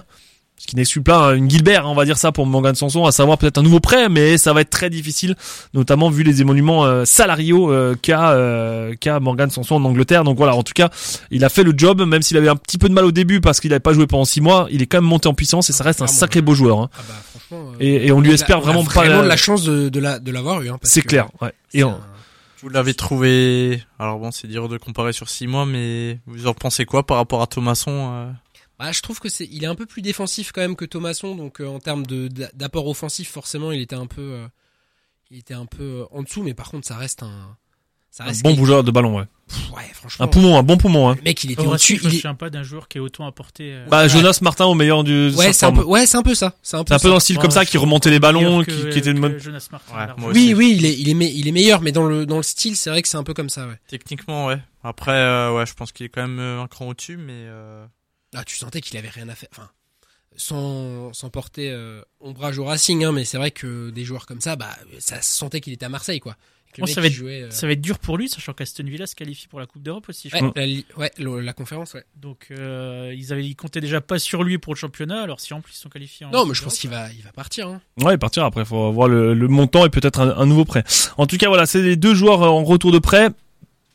[0.56, 3.12] Ce qui n'exclut pas hein, une Gilbert, on va dire ça pour Morgan Sanson, à
[3.12, 5.36] savoir peut-être un nouveau prêt, mais ça va être très difficile,
[5.74, 10.24] notamment vu les émoluments euh, salariaux euh, qu'a euh, qu'a Morgan Sanson en Angleterre.
[10.24, 10.90] Donc voilà, en tout cas,
[11.32, 13.42] il a fait le job, même s'il avait un petit peu de mal au début
[13.42, 15.70] parce qu'il n'avait pas joué pendant six mois, il est quand même monté en puissance
[15.70, 16.80] et ça reste un sacré beau joueur.
[16.80, 16.90] hein.
[16.98, 17.14] Ah bah,
[17.50, 17.72] franchement.
[17.82, 19.06] Et, et on lui a- espère on a vraiment pas.
[19.06, 21.52] la- de la chance de, de la, de l'avoir eu, hein, C'est clair, ouais.
[21.74, 21.98] Et on-
[22.64, 23.84] Vous l'avez trouvé.
[24.00, 27.18] Alors bon, c'est dur de comparer sur 6 mois, mais vous en pensez quoi par
[27.18, 28.32] rapport à Thomasson euh
[28.80, 31.36] Bah, je trouve que c'est, il est un peu plus défensif quand même que Thomasson,
[31.36, 34.48] donc euh, en termes de d'a- d'apport offensif, forcément, il était un peu, euh,
[35.30, 37.58] il était un peu en dessous, mais par contre, ça reste un,
[38.16, 39.24] ça un bon bougeur de ballon, ouais.
[39.50, 40.26] Pff, ouais, franchement.
[40.26, 41.16] Un poumon, un bon poumon, hein.
[41.18, 41.98] Le mec, il était au-dessus.
[41.98, 42.18] je me Il est...
[42.18, 43.74] souviens pas d'un joueur qui est autant apporté.
[43.74, 44.10] euh, Bah, Ouais.
[44.10, 45.32] Jonas Martin au meilleur du.
[45.36, 46.54] Ouais, c'est un peu, ouais, c'est un peu ça.
[46.62, 48.72] C'est un peu, un peu dans le style comme ça, qui remontait les ballons, qui,
[48.72, 49.40] était de mode.
[49.40, 50.22] Jonas Martin, Ouais, largement.
[50.22, 50.54] moi aussi.
[50.54, 52.44] Oui, oui, il est, il est, me- il est meilleur, mais dans le, dans le
[52.44, 53.80] style, c'est vrai que c'est un peu comme ça, ouais.
[53.88, 54.60] Techniquement, ouais.
[54.84, 57.84] Après, euh, ouais, je pense qu'il est quand même euh, un cran au-dessus, mais euh,
[58.36, 59.50] Ah, tu sentais qu'il avait rien à faire.
[59.54, 59.70] Enfin,
[60.36, 64.42] sans, sans porter euh, ombrage au Racing, hein, mais c'est vrai que des joueurs comme
[64.42, 66.36] ça, bah, ça se sentait qu'il était à Marseille, quoi.
[66.74, 68.18] Que le Moi, mec, ça va il être- jouait, euh, Ça va être dur pour
[68.18, 70.30] lui, sachant qu'Aston Villa se qualifie pour la Coupe d'Europe aussi.
[70.30, 70.52] je ouais, crois.
[70.56, 72.04] la, li- ouais, le- la conférence, ouais.
[72.16, 75.22] Donc euh, ils avaient, ils comptaient déjà pas sur lui pour le championnat.
[75.22, 76.26] Alors si en plus ils sont qualifiés.
[76.26, 77.68] En Non, mais je pense qu'il va, il va partir.
[77.68, 77.82] Hein.
[78.02, 80.84] Ouais, partir après, faut voir le, le montant et peut-être un, un nouveau prêt.
[81.18, 83.30] En tout cas, voilà, c'est les deux joueurs euh, en retour de prêt.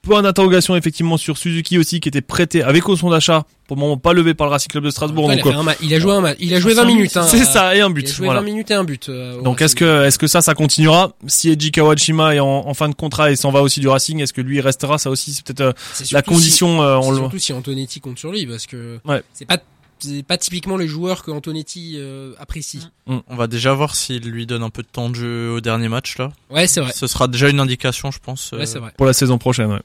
[0.09, 3.97] Point d'interrogation effectivement sur Suzuki aussi qui était prêté avec son d'achat pour le moment
[3.99, 5.31] pas levé par le Racing Club de Strasbourg.
[5.33, 6.87] Il, a donc, un ma- il a joué un ma- il a joué Cinq 20
[6.87, 7.17] minutes.
[7.17, 7.23] hein.
[7.29, 8.09] c'est ça et un Il but.
[8.09, 8.41] a joué Voilà.
[8.41, 9.09] 20 minutes et un but.
[9.09, 11.13] euh, au Donc est-ce que est-ce que ça ça continuera?
[11.27, 14.21] Si Eiji Kawashima est en, en fin de contrat et s'en va aussi du Racing,
[14.23, 14.97] est-ce que lui restera?
[14.99, 15.73] Ça aussi c'est peut-être euh,
[16.13, 16.83] la condition.
[16.83, 19.23] euh, Si, on c'est le surtout si Antonetti compte sur lui parce que Ouais.
[19.35, 19.59] c'est pas
[20.01, 22.89] c'est pas typiquement les joueurs que Antonetti euh, apprécie.
[23.07, 25.89] On va déjà voir s'il lui donne un peu de temps de jeu au dernier
[25.89, 26.31] match là.
[26.51, 26.93] Ouais, c'est vrai.
[26.95, 28.51] Ce sera déjà une indication, je pense.
[28.53, 28.93] euh, Ouais, c'est vrai.
[28.97, 29.73] pour la saison prochaine.
[29.73, 29.81] Ouais.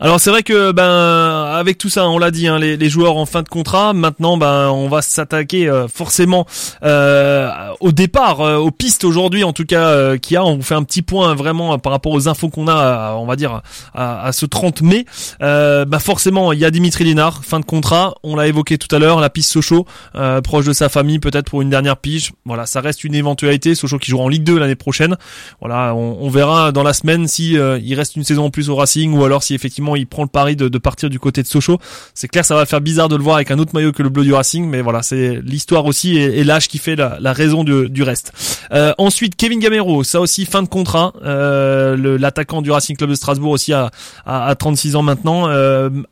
[0.00, 3.16] Alors c'est vrai que ben avec tout ça, on l'a dit, hein, les, les joueurs
[3.16, 3.92] en fin de contrat.
[3.92, 6.46] Maintenant, ben on va s'attaquer euh, forcément
[6.82, 7.50] euh,
[7.80, 10.44] au départ, euh, aux pistes aujourd'hui, en tout cas, euh, qu'il y a.
[10.44, 13.14] On vous fait un petit point vraiment euh, par rapport aux infos qu'on a, à-
[13.14, 13.62] on va dire
[13.94, 15.04] à, à ce 30 mai.
[15.42, 18.14] Euh, ben forcément, il y a Dimitri Linard, fin de contrat.
[18.22, 19.86] On l'a évoqué tout à l'heure, la piste Sochaux,
[20.16, 22.32] euh, proche de sa famille, peut-être pour une dernière pige.
[22.44, 23.74] Voilà, ça reste une éventualité.
[23.74, 25.16] Sochaux qui jouera en Ligue 2 l'année prochaine.
[25.60, 28.74] Voilà, on, verra dans la semaine si euh, il reste une saison en plus au
[28.74, 31.78] Racing ou alors si effectivement il prend le pari de, partir du côté de Sochaux.
[32.14, 34.08] C'est clair, ça va faire bizarre de le voir avec un autre maillot que le
[34.08, 38.02] bleu du Racing, mais voilà, c'est l'histoire aussi et, l'âge qui fait la, raison du,
[38.02, 38.32] reste.
[38.72, 41.12] Euh, ensuite, Kevin Gamero, ça aussi fin de contrat.
[41.22, 43.90] L'attaquant du Racing Club de Strasbourg aussi à,
[44.26, 45.48] à, à 36 ans maintenant,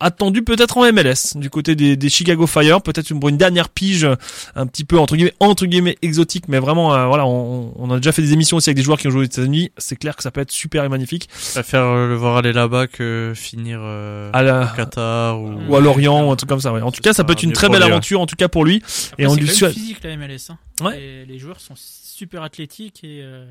[0.00, 4.06] attendu peut-être en MLS du côté des, Chicago Fire, peut-être une, une dernière pige
[4.54, 7.96] un petit peu entre guillemets entre guillemets exotique, mais vraiment euh, voilà, on, on a
[7.96, 9.72] déjà fait des émissions aussi avec des joueurs qui ont joué aux États-Unis.
[9.78, 11.28] C'est clair que ça peut être super et magnifique.
[11.34, 15.52] Je préfère euh, le voir aller là-bas que finir euh, À la- au Qatar ou,
[15.68, 16.72] ou à Lorient ou un truc comme ça.
[16.72, 16.82] Ouais.
[16.82, 17.92] En tout cas, ça peut être une très belle lui, ouais.
[17.92, 18.82] aventure en tout cas pour lui.
[19.12, 20.50] Après, Et on lui souhaite- physique la MLS.
[20.50, 20.58] Hein.
[20.82, 21.00] Ouais.
[21.02, 23.44] Et les joueurs sont super athlétiques et euh,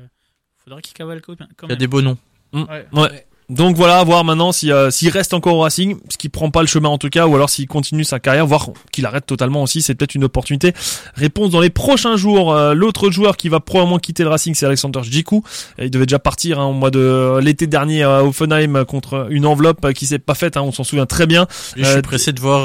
[0.64, 1.48] faudrait qu'ils cavalent quand même.
[1.64, 2.16] Il y a des beaux noms.
[2.52, 2.86] Ouais.
[2.92, 3.26] Ouais.
[3.50, 6.50] Donc voilà, à voir maintenant si euh, s'il reste encore au Racing, ce qui prend
[6.50, 9.26] pas le chemin en tout cas, ou alors s'il continue sa carrière, voir qu'il arrête
[9.26, 10.72] totalement aussi, c'est peut-être une opportunité.
[11.16, 12.52] Réponse dans les prochains jours.
[12.54, 15.42] Euh, L'autre joueur qui va probablement quitter le Racing, c'est Alexander Djikou.
[15.78, 19.84] Il devait déjà partir hein, au mois de l'été dernier à Offenheim contre une enveloppe
[19.84, 20.56] euh, qui s'est pas faite.
[20.56, 21.46] hein, on s'en souvient très bien.
[21.76, 22.62] Je Euh, suis pressé de voir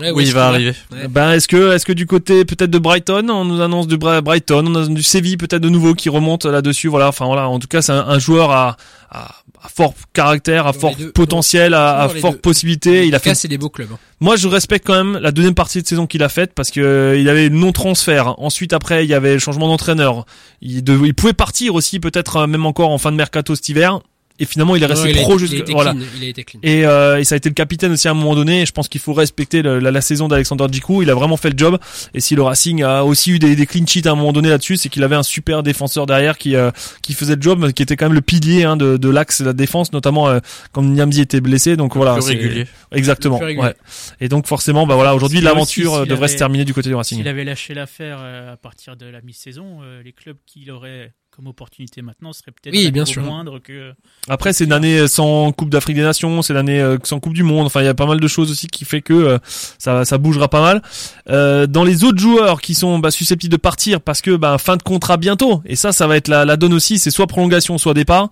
[0.00, 0.72] Ouais, où ouais, il va arriver.
[0.90, 1.06] Ouais.
[1.08, 4.64] Ben est-ce que est-ce que du côté peut-être de Brighton, on nous annonce du Brighton,
[4.66, 6.88] on a du Séville peut-être de nouveau qui remonte là-dessus.
[6.88, 8.76] Voilà, enfin voilà, en tout cas c'est un, un joueur à,
[9.10, 12.38] à, à fort caractère, à Dans fort deux- potentiel, à, à dans les fort deux.
[12.38, 13.06] possibilité.
[13.06, 13.88] Il a En tout cas, fait c'est des beaux clubs.
[13.92, 13.98] hein.
[14.20, 16.80] moi, je respecte quand même la deuxième partie de saison qu'il a faite parce que
[16.80, 18.34] euh, il avait non transfert.
[18.40, 20.24] Ensuite, après, il y avait le changement d'entraîneur.
[20.62, 24.00] Il, il pouvait partir aussi, peut-être euh, même encore en fin de mercato cet hiver.
[24.42, 25.94] Et finalement, il est Non, resté il a pro il jusqu'à voilà.
[26.18, 26.58] Il a été clean.
[26.64, 28.62] Et, euh, et ça a été le capitaine aussi à un moment donné.
[28.62, 31.02] Et je pense qu'il faut respecter le- la, la saison d'Alexander Djikou.
[31.02, 31.78] Il a vraiment fait le job.
[32.12, 34.48] Et si le Racing a aussi eu des, des clean sheets à un moment donné
[34.48, 36.70] là-dessus, c'est qu'il avait un super défenseur derrière qui euh,
[37.02, 39.46] qui faisait le job, qui était quand même le pilier hein, de, de l'axe de
[39.46, 40.40] la défense, notamment euh,
[40.72, 41.76] quand Niamzi était blessé.
[41.76, 42.66] Donc voilà, plus régulier.
[42.90, 43.36] Exactement.
[43.36, 43.66] Le plus régulier.
[43.68, 43.74] Ouais.
[44.20, 47.18] Et donc forcément, bah voilà, aujourd'hui l'aventure devrait avait- se terminer du côté du Racing.
[47.18, 51.46] S'il avait lâché l'affaire à partir de la mi-saison, euh, les clubs qu'il aurait comme
[51.46, 53.22] opportunité maintenant seraient peut-être Oui, bien sûr.
[53.22, 53.92] moindres que.
[54.28, 57.66] Après, c'est l'année sans Coupe d'Afrique des Nations, c'est l'année euh, sans Coupe du Monde.
[57.66, 59.38] Enfin, il y a pas mal de choses aussi qui fait que euh,
[59.78, 60.82] ça, ça bougera pas mal.
[61.30, 64.76] Euh, dans les autres joueurs qui sont bah, susceptibles de partir parce que bah, fin
[64.76, 67.78] de contrat bientôt, et ça, ça va être la, la donne aussi, c'est soit prolongation,
[67.78, 68.28] soit départ.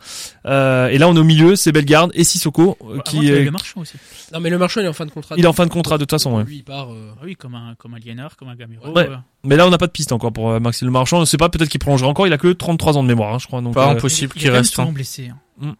[0.46, 3.44] Euh, et là, on est au milieu, c'est Bellegarde et Sissoko euh, Avant, qui euh,
[3.44, 3.94] le marchand aussi.
[4.32, 5.34] Non, mais le marchand, il est en fin de contrat.
[5.38, 6.36] il est en fin de contrat de toute façon.
[6.36, 6.44] Ouais.
[6.44, 6.92] Lui, il part.
[6.92, 8.92] euh, Ah oui, comme un, comme un Liénard, comme un Gamero.
[8.92, 9.08] Ouais.
[9.08, 11.20] euh, Mais là, on n'a pas de piste encore pour euh, Maxime Le Marchand.
[11.20, 12.26] Je sais pas, peut-être qu'il prolongera encore.
[12.26, 13.60] Il a que 33 ans de mémoire, hein, je crois.
[13.60, 14.74] Donc, Pas euh, impossible qu'il reste.
[14.74, 14.92] souvent hein.
[14.92, 15.30] blessé.
[15.62, 15.76] hein.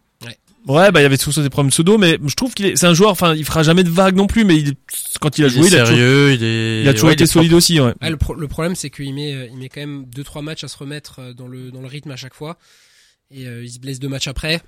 [0.66, 2.86] Ouais, bah il y avait tous des problèmes pseudo, mais je trouve qu'il est, c'est
[2.86, 3.11] un joueur.
[3.12, 4.74] Enfin, il fera jamais de vagues non plus, mais il,
[5.18, 6.82] quand il a Il joué, est il a toujours, sérieux, il est.
[6.82, 7.80] il a toujours ouais, été est solide aussi.
[7.80, 7.94] Ouais.
[7.98, 10.42] ah, le, pro- le problème, c'est qu'il met, euh, il met quand même deux trois
[10.42, 12.58] matchs à se remettre euh, dans le dans le rythme à chaque fois,
[13.30, 14.61] et euh, il se blesse deux matchs après.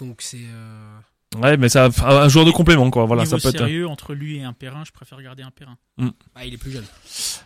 [0.00, 0.36] Donc c'est.
[0.38, 0.96] euh,
[1.42, 3.04] Ouais, mais ça, un joueur de complément, quoi.
[3.04, 3.58] Voilà, Niveau ça peut être.
[3.64, 5.76] sérieux, entre lui et un Perrin, je préfère garder un Perrin.
[6.34, 6.84] Ah, il est plus jeune.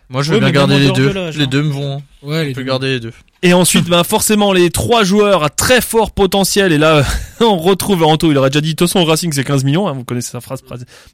[0.08, 1.12] Moi, je veux Ouais, bien garder les deux.
[1.12, 1.46] Les hein.
[1.46, 2.02] deux me vont.
[2.22, 2.66] Ouais, les On peut deux.
[2.66, 3.12] garder les deux.
[3.42, 6.72] Et ensuite, ben forcément, les trois joueurs à très fort potentiel.
[6.72, 7.02] Et là,
[7.40, 8.30] on retrouve Anto.
[8.30, 9.88] Il aurait déjà dit, de toute façon, au Racing, c'est 15 millions.
[9.88, 10.62] hein, vous connaissez sa phrase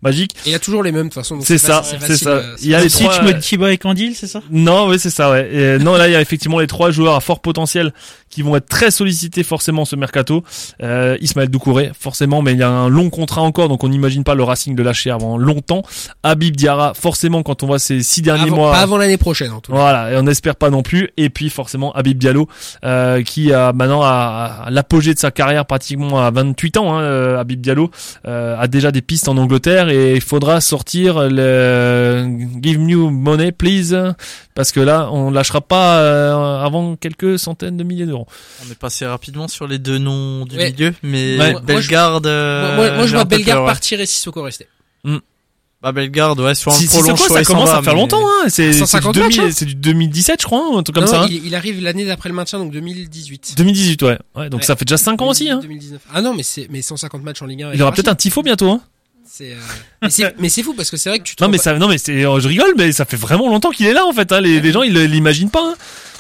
[0.03, 0.35] magique.
[0.45, 1.39] Et il y a toujours les mêmes de toute façon.
[1.43, 2.31] C'est ça, c'est ça.
[2.31, 3.23] euh, Il y a les trois.
[3.23, 4.41] Motiba et Candil, c'est ça?
[4.51, 5.49] Non, oui, c'est ça, ouais.
[5.53, 7.93] Et, euh, non, là, il y a effectivement les trois joueurs à fort potentiel
[8.31, 10.43] qui vont être très sollicités forcément ce mercato.
[10.83, 14.25] Euh, Ismaël Doucouré, forcément, mais il y a un long contrat encore, donc on n'imagine
[14.25, 15.83] pas le Racing de lâcher avant longtemps.
[16.23, 18.73] Habib Diarra, forcément, quand on voit ces six derniers avant- mois.
[18.73, 19.79] Pas avant l'année prochaine en tout cas.
[19.79, 21.11] Voilà, et on n'espère pas non plus.
[21.17, 22.49] Et puis forcément Habib Diallo,
[22.85, 26.95] euh, qui a maintenant à, à l'apogée de sa carrière pratiquement à 28 ans.
[26.97, 27.91] Hein, euh, Habib Diallo
[28.27, 32.27] euh, a déjà des pistes en Angleterre et il faudra sortir le
[32.63, 34.15] Give Me Money Please
[34.55, 38.27] parce que là on lâchera pas euh, avant quelques centaines de milliers d'euros.
[38.67, 40.71] On est passé rapidement sur les deux noms du Ouais.
[40.73, 41.55] milieu, mais Ouais.
[41.65, 42.27] Bellegarde.
[42.27, 43.67] Moi, euh, moi, moi, je vois un Bellegarde ouais.
[43.67, 44.67] partir et Sissoko rester.
[45.83, 48.47] Bah Bellegarde, ouais, soit on Si, soit ça commence va, à faire mais- longtemps, hein.
[48.49, 49.55] C'est du 150 2000 matchs, hein.
[49.55, 51.23] c'est du 2017, je crois, un truc comme Non, ça.
[51.25, 51.27] hein.
[51.31, 53.55] il, il arrive l'année d'après le maintien, donc 2018.
[53.59, 54.19] 2018, ouais.
[54.35, 54.67] Ouais, donc Ouais.
[54.67, 55.59] ça fait déjà 5 ans aussi, hein.
[55.61, 56.01] 2019.
[56.15, 57.73] Ah non, mais c'est mais 150 matchs en Ligue 1.
[57.75, 58.81] Il aura peut-être un tifo bientôt, hein.
[59.43, 59.55] Euh,
[60.39, 61.89] mais c'est fou parce que c'est vrai que tu te Non mais pas- ça, non
[61.89, 64.33] mais c'est, euh, je rigole, mais ça fait vraiment longtemps qu'il est là en fait.
[64.33, 64.41] Hein.
[64.41, 65.63] Les, les gens ils l'imaginent pas.
[65.63, 65.75] Hein.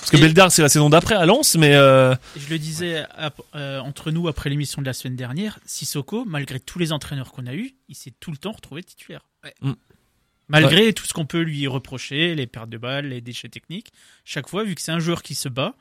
[0.06, 3.04] Parce que Et- Beldar c'est la saison d'après à Lens, mais euh, Je le disais
[3.16, 7.32] ap- euh, entre nous après l'émission de la semaine dernière, Sissoko, malgré tous les entraîneurs
[7.32, 9.22] qu'on a eus, il s'est tout le temps retrouvé titulaire.
[9.42, 9.52] Ouais.
[9.62, 9.72] Mm.
[10.48, 13.88] Malgré tout ce qu'on peut lui reprocher, les pertes de balles, les déchets techniques,
[14.24, 15.74] chaque fois, vu que c'est un joueur qui se bat,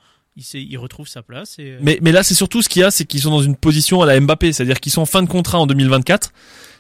[0.56, 1.60] il, retrouve sa place.
[1.60, 3.44] Et, euh, mais mais là c'est surtout ce qu'il y a, c'est qu'ils sont dans
[3.44, 6.34] une position à la Mbappé, c'est-à-dire qu'ils sont en fin de contrat en 2024.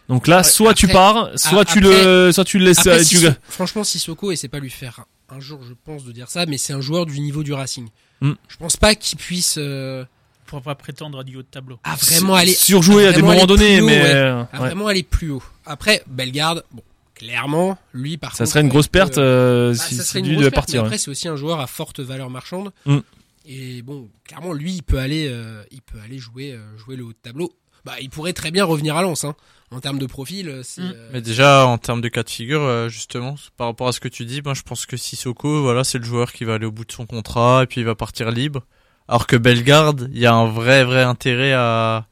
[0.09, 2.79] Donc là, Ouais, soit tu pars, soit tu le, soit tu le laisses.
[2.79, 6.11] Après, tu- Sissoko- franchement, Sissoko, et c'est pas lui faire un jour, je pense, de
[6.11, 7.87] dire ça, mais c'est un joueur du niveau du Racing.
[8.21, 8.33] Hmm.
[8.47, 10.05] Je pense pas qu'il puisse euh,
[10.45, 11.79] pour pas prétendre à du haut de tableau.
[11.83, 14.13] à vraiment aller surjouer à des vraiment moments aller plus donnés, haut, mais ouais.
[14.13, 14.59] euh, à ouais.
[14.67, 15.43] vraiment aller plus haut.
[15.65, 16.83] Après, Bellegarde, bon,
[17.15, 20.19] clairement, lui par ça contre, serait une grosse perte euh, Bah, si, ça si serait
[20.19, 20.81] une lui grosse devait perte, partir.
[20.81, 22.71] mais après, c'est aussi un joueur à forte valeur marchande.
[22.85, 22.99] Mm.
[23.47, 27.03] Et bon, clairement, lui, il peut aller, euh, il peut aller jouer, euh, jouer le
[27.03, 27.53] haut de tableau.
[27.85, 29.35] Bah, il pourrait très bien revenir à Lens, hein.
[29.71, 30.81] En termes de profil, euh, c'est.
[30.81, 30.93] Mm.
[30.95, 33.99] euh, Mais déjà, en termes de cas de figure, euh, justement, par rapport à ce
[33.99, 36.65] que tu dis, moi, je pense que Sissoko, voilà, c'est le joueur qui va aller
[36.65, 38.63] au bout de son contrat et puis il va partir libre.
[39.07, 42.07] Alors que Bellegarde, il y a un vrai, vrai intérêt à,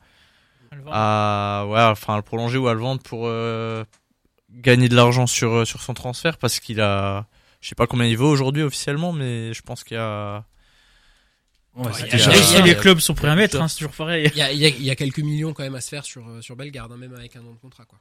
[0.91, 3.83] à, ouais, enfin, à le prolonger ou à le vendre pour euh,
[4.51, 7.25] gagner de l'argent sur euh, sur son transfert parce qu'il a,
[7.61, 10.45] je sais pas combien il vaut aujourd'hui officiellement, mais je pense qu'il y a.
[11.75, 13.93] Ouais, Ouais, y a- y a- les clubs sont prêts à mettre, hein, c'est toujours
[13.93, 14.29] pareil.
[14.35, 15.89] Il y a, il y, a, il y a quelques millions quand même à se
[15.89, 17.99] faire sur, euh, sur Bellegarde, hein, même avec un an de contrat, quoi.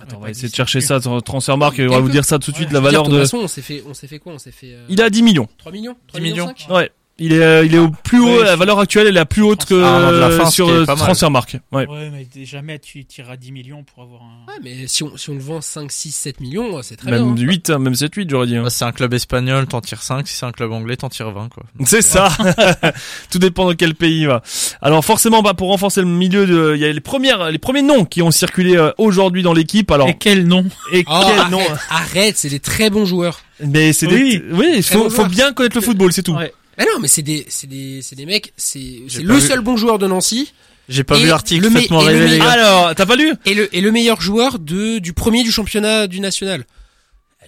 [0.00, 2.38] Attends, on va essayer de chercher ça sur Transfermarkt et on va vous dire ça
[2.38, 3.14] tout de suite Ouais, la valeur de de.
[3.16, 4.32] toute façon, on s'est fait, on s'est fait quoi?
[4.32, 5.48] On s'est fait, euh, Il a 10 millions.
[5.58, 5.96] 3 millions?
[6.08, 6.46] 3 10 millions.
[6.46, 6.66] 5?
[6.74, 6.90] Ouais.
[7.18, 9.42] Il est, euh, il est au plus haut, Ouais, la valeur actuelle est la plus
[9.42, 10.84] haute que Ah, de la fin, sur euh.
[10.86, 11.56] Transfermarkt.
[11.70, 11.86] Ouais.
[11.86, 14.50] Ouais, mais jamais tu tireras 10 millions pour avoir un.
[14.50, 17.20] Ouais, mais si on, si on le vend 5, 6, 7 millions, c'est très bien.
[17.24, 17.36] Même hein.
[17.38, 18.56] 8, hein, même 7, 8, j'aurais dit.
[18.56, 18.62] hein.
[18.64, 21.30] Bah, c'est un club espagnol, t'en tires 5, si c'est un club anglais, t'en tires
[21.30, 21.64] 20, quoi.
[21.84, 22.28] C'est ça.
[23.30, 24.42] Tout dépend dans quel pays va.
[24.80, 27.82] Alors forcément, bah pour renforcer le milieu, de, il y a les premières, les premiers
[27.82, 29.90] noms qui ont circulé euh, aujourd'hui dans l'équipe.
[29.90, 30.64] Alors Et quel nom?
[30.92, 31.60] Et Oh, quel arrête, nom?
[31.90, 33.40] arrête, c'est des très bons joueurs.
[33.64, 34.38] Mais c'est Oui.
[34.40, 36.34] des, oui, il faut, faut bien connaître le football, c'est tout.
[36.34, 36.52] Ouais.
[36.78, 38.78] Mais non, mais c'est des, c'est des, c'est des mecs, c'est,
[39.22, 39.40] le vu.
[39.40, 40.52] seul bon joueur de Nancy
[40.88, 42.50] J'ai pas Et vu l'article, faites-moi rêver, les gars.
[42.50, 46.06] Alors, t'as pas lu et le, et le meilleur joueur de, du premier du championnat
[46.06, 46.64] du national.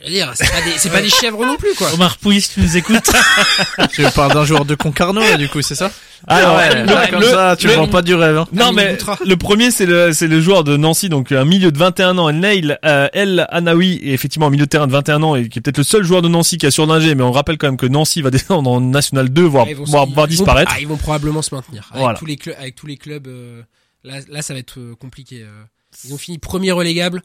[0.07, 1.93] Dire, c'est pas des, c'est pas des chèvres non plus, quoi.
[1.95, 3.11] Omar Pouille, si tu nous écoutes.
[3.93, 5.91] Tu parles d'un joueur de Concarneau, là, du coup, c'est ça?
[6.27, 8.47] Alors, ouais, le- comme le- ça, tu le- le vends pas du rêve, hein.
[8.53, 8.97] Non mais
[9.27, 12.33] le premier c'est le c'est le joueur de Nancy donc un milieu de 21 ans
[12.33, 15.59] Neil euh, El Anaoui et effectivement un milieu de terrain de 21 ans et qui
[15.59, 17.77] est peut-être le seul joueur de Nancy qui a surnagé mais on rappelle quand même
[17.77, 20.73] que Nancy va descendre en National 2 voire vont, voire, voire vont- disparaître.
[20.75, 21.89] ah, ils vont probablement se maintenir.
[21.91, 22.19] Avec Voilà.
[22.19, 23.61] tous les clubs, avec tous les clubs, euh,
[24.03, 25.43] là, là, ça va être euh, compliqué.
[25.43, 25.63] euh.
[26.07, 27.23] Ils ont fini premier relégable.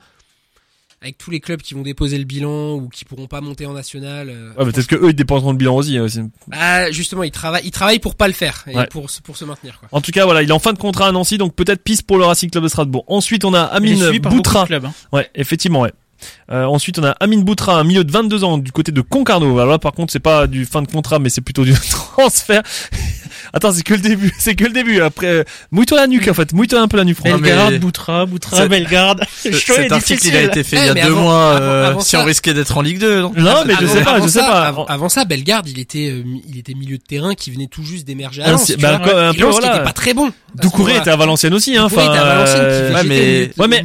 [1.02, 3.72] Avec tous les clubs qui vont déposer le bilan ou qui pourront pas monter en
[3.74, 4.30] national.
[4.30, 5.98] euh, Ouais, mais peut-être que eux ils dépenseront le bilan aussi.
[5.98, 8.88] euh, c'est- Bah, justement, ils travaillent, ils travaillent pour pas le faire et Ouais.
[8.88, 9.88] pour, se- pour se maintenir, quoi.
[9.94, 12.04] En tout cas voilà il est en fin de contrat à Nancy donc peut-être piste
[12.04, 13.06] pour le Racing Club de Strasbourg.
[13.08, 14.66] Ensuite on a Amine Boutra.
[14.66, 14.94] clubs, hein.
[15.14, 15.94] Ouais effectivement ouais.
[16.52, 19.58] Euh, ensuite, on a Amine Boutra, un milieu de 22 ans du côté de Concarneau.
[19.58, 22.62] Alors là, par contre, c'est pas du fin de contrat, mais c'est plutôt du transfert.
[23.54, 24.34] Attends, c'est que le début.
[24.40, 25.02] C'est que le début.
[25.02, 26.54] Après, euh, mouille-toi la nuque, en fait.
[26.54, 27.32] Mouille-toi un peu la nuque, Franck.
[27.34, 29.22] Non, mais- Bellegarde, Boutra, Boutra, C'est- Bellegarde.
[29.42, 31.62] Cet article, il a été fait il y Eh, a mais deux avant- mois, avant-
[31.66, 33.94] euh, avant si ça- on risquait d'être en Ligue 2, non Non, mais je Avant-
[33.94, 34.62] sais pas, avant je sais ça, pas.
[34.68, 37.84] Avant, avant ça, Bellegarde, il était, euh, il était milieu de terrain qui venait tout
[37.84, 38.66] juste d'émerger à Lens.
[38.66, 39.10] c'est- bah, vois.
[39.12, 39.76] quoi, un Et peu, Lens qui voilà.
[39.78, 40.32] était pas très bon.
[40.56, 41.84] Doucouré était à Valenciennes aussi, hein.
[41.84, 43.84] Doucouré Enfin, était à Valenciennes qui euh, fait- ouais, mais-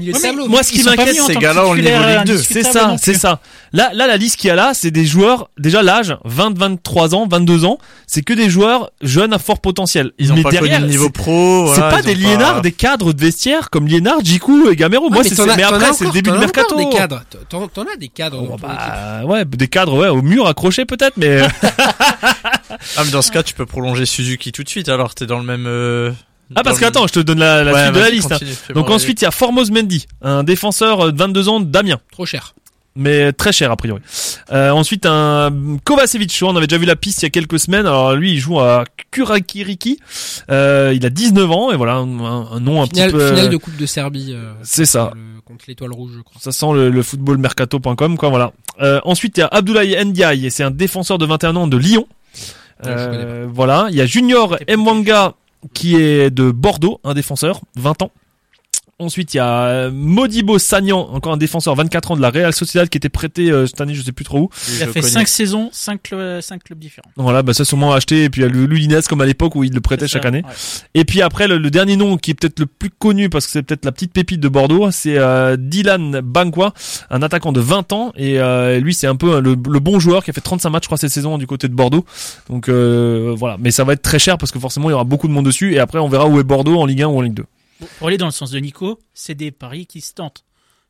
[0.48, 2.38] moi, ce qui m'inquiète, mis en ces tant que gars-là, titulaires Ligue 2.
[2.38, 3.40] C'est ça, c'est ça.
[3.72, 7.14] Là, là, la liste qu'il y a là, c'est des joueurs, déjà l'âge, 20, 23
[7.14, 10.12] ans, 22 ans, c'est que des joueurs jeunes à fort potentiel.
[10.18, 11.68] Ils ont Mais pas derrière, connu le niveau c'est- pro.
[11.74, 15.08] C'est voilà, pas des ont liénards, des cadres de vestiaire comme Liénard, Jiku et Gamero.
[15.10, 16.76] Moi, Ouais, mais après, c'est le début t'en du mercato.
[16.76, 17.22] Des cadres.
[17.48, 21.16] T'en, t'en as des cadres Oh, bah, ouais, des cadres, ouais, au mur accrochés peut-être,
[21.16, 21.48] mais euh,
[22.96, 25.38] Ah, mais dans ce cas, tu peux prolonger Suzuki tout de suite, alors t'es dans
[25.38, 26.10] le même, euh,
[26.54, 28.32] ah parce que attends, je te donne la, la Ouais, suite de la liste.
[28.32, 28.38] hein.
[28.38, 31.98] continue, Donc ensuite, il y a Formose Mendy, un défenseur euh, de 22 ans d'Amiens.
[32.12, 32.54] Trop cher.
[32.96, 34.00] Mais très cher a priori.
[34.52, 35.50] Euh, ensuite un
[35.84, 37.86] Kovacevic, on avait déjà vu la piste il y a quelques semaines.
[37.86, 39.98] Alors lui, il joue à Kurakiriki.
[40.50, 43.28] Euh, il a 19 ans et voilà un, un nom un Finale, petit peu.
[43.28, 44.32] finale de Coupe de Serbie.
[44.34, 45.12] euh, C'est ça.
[45.14, 46.40] le- contre l'étoile rouge, je crois.
[46.40, 48.52] Ça sent le, le footballmercato.com quoi voilà.
[48.80, 51.76] Euh, ensuite il y a Abdoulaye Ndiaye et c'est un défenseur de 21 ans de
[51.76, 52.06] Lyon.
[52.86, 55.34] Euh, voilà, il y a Junior Mwanga
[55.72, 58.10] qui est de Bordeaux, un défenseur, 20 ans.
[59.00, 62.52] Ensuite, il y a euh, Modibo Sagnan, encore un défenseur 24 ans de la Real
[62.52, 64.48] Sociedad qui était prêté euh, cette année, je sais plus trop où.
[64.76, 65.12] Il a fait connais.
[65.12, 67.10] 5 saisons, 5 clubs, cinq clubs différents.
[67.16, 69.56] Voilà, bah ça sûrement acheté et puis il y a le Lulinez comme à l'époque
[69.56, 70.42] où il le prêtait chaque ça, année.
[70.44, 70.52] ouais.
[70.94, 73.52] Et puis après le, le dernier nom qui est peut-être le plus connu parce que
[73.52, 76.72] c'est peut-être la petite pépite de Bordeaux, c'est euh, Dylan Bankwa,
[77.10, 80.22] un attaquant de 20 ans et euh, lui c'est un peu le, le bon joueur
[80.24, 82.04] qui a fait 35 matchs je crois cette saison du côté de Bordeaux.
[82.48, 85.04] Donc euh, voilà, mais ça va être très cher parce que forcément il y aura
[85.04, 87.18] beaucoup de monde dessus et après on verra où est Bordeaux en Ligue 1 ou
[87.18, 87.44] en Ligue 2.
[87.98, 90.44] Pour aller dans le sens de Nico, c'est des paris qui se tentent.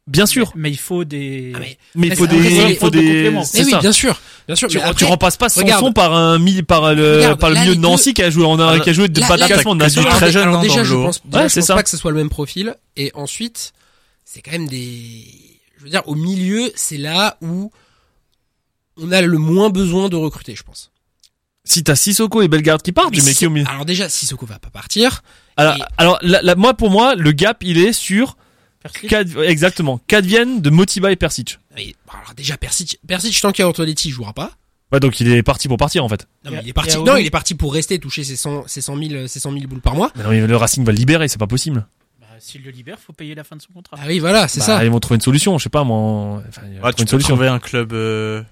[0.06, 1.52] Bien sûr, Mais il faut des.
[1.54, 2.36] Ah, mais- mais il faut des
[2.72, 3.78] il faut de des c'est oui, ça.
[3.80, 4.68] bien sûr, bien sûr.
[4.68, 5.48] Tu, mais tu après- remplaces pas.
[5.48, 8.28] Sanson par un mi- par le Regarde, par le milieu de deux- Nancy qui a
[8.28, 9.88] joué en a- Alors, qui a joué de pas de classement très
[10.30, 11.74] jeune, alors hein, déjà, dans je pense, déjà, Ouais, je c'est pense ça.
[11.74, 12.76] pas que ce soit le même profil.
[12.96, 13.72] Et ensuite,
[14.26, 15.24] c'est quand même des,
[15.78, 17.72] je veux dire, au milieu, c'est là où
[18.98, 20.90] on a le moins besoin de recruter, je pense.
[21.64, 24.10] Si t'as Sissoko et Bellegarde qui partent, Mais tu mets qui au milieu alors déjà,
[24.10, 25.22] Sissoko va pas partir.
[25.56, 28.36] Alors, Et- alors la- la- moi pour moi, le gap il est sur
[29.08, 31.58] qu'ad- exactement qu'adviennent de Motiba et Persic.
[31.76, 34.52] Mais, alors déjà, Persic, Persic, tant qu'il y a Antonetti, il jouera pas.
[34.92, 36.28] Ouais, donc il est parti pour partir en fait.
[36.44, 36.96] Non, mais il est parti.
[36.98, 39.66] Non, il est parti pour rester, toucher ses 100, ses 100 000, ses 100 000
[39.66, 40.10] boules par mois.
[40.16, 41.86] Mais non, mais le Racing va le libérer, c'est pas possible.
[42.20, 43.96] Bah, S'il le libère, faut payer la fin de son contrat.
[44.00, 44.84] Ah oui, voilà, c'est Bah, ça.
[44.84, 46.42] Ils vont trouver une solution, je sais pas moi.
[46.48, 47.34] Enfin, ils vont Ouais, trouver tu une peux solution.
[47.34, 48.42] trouver un club euh,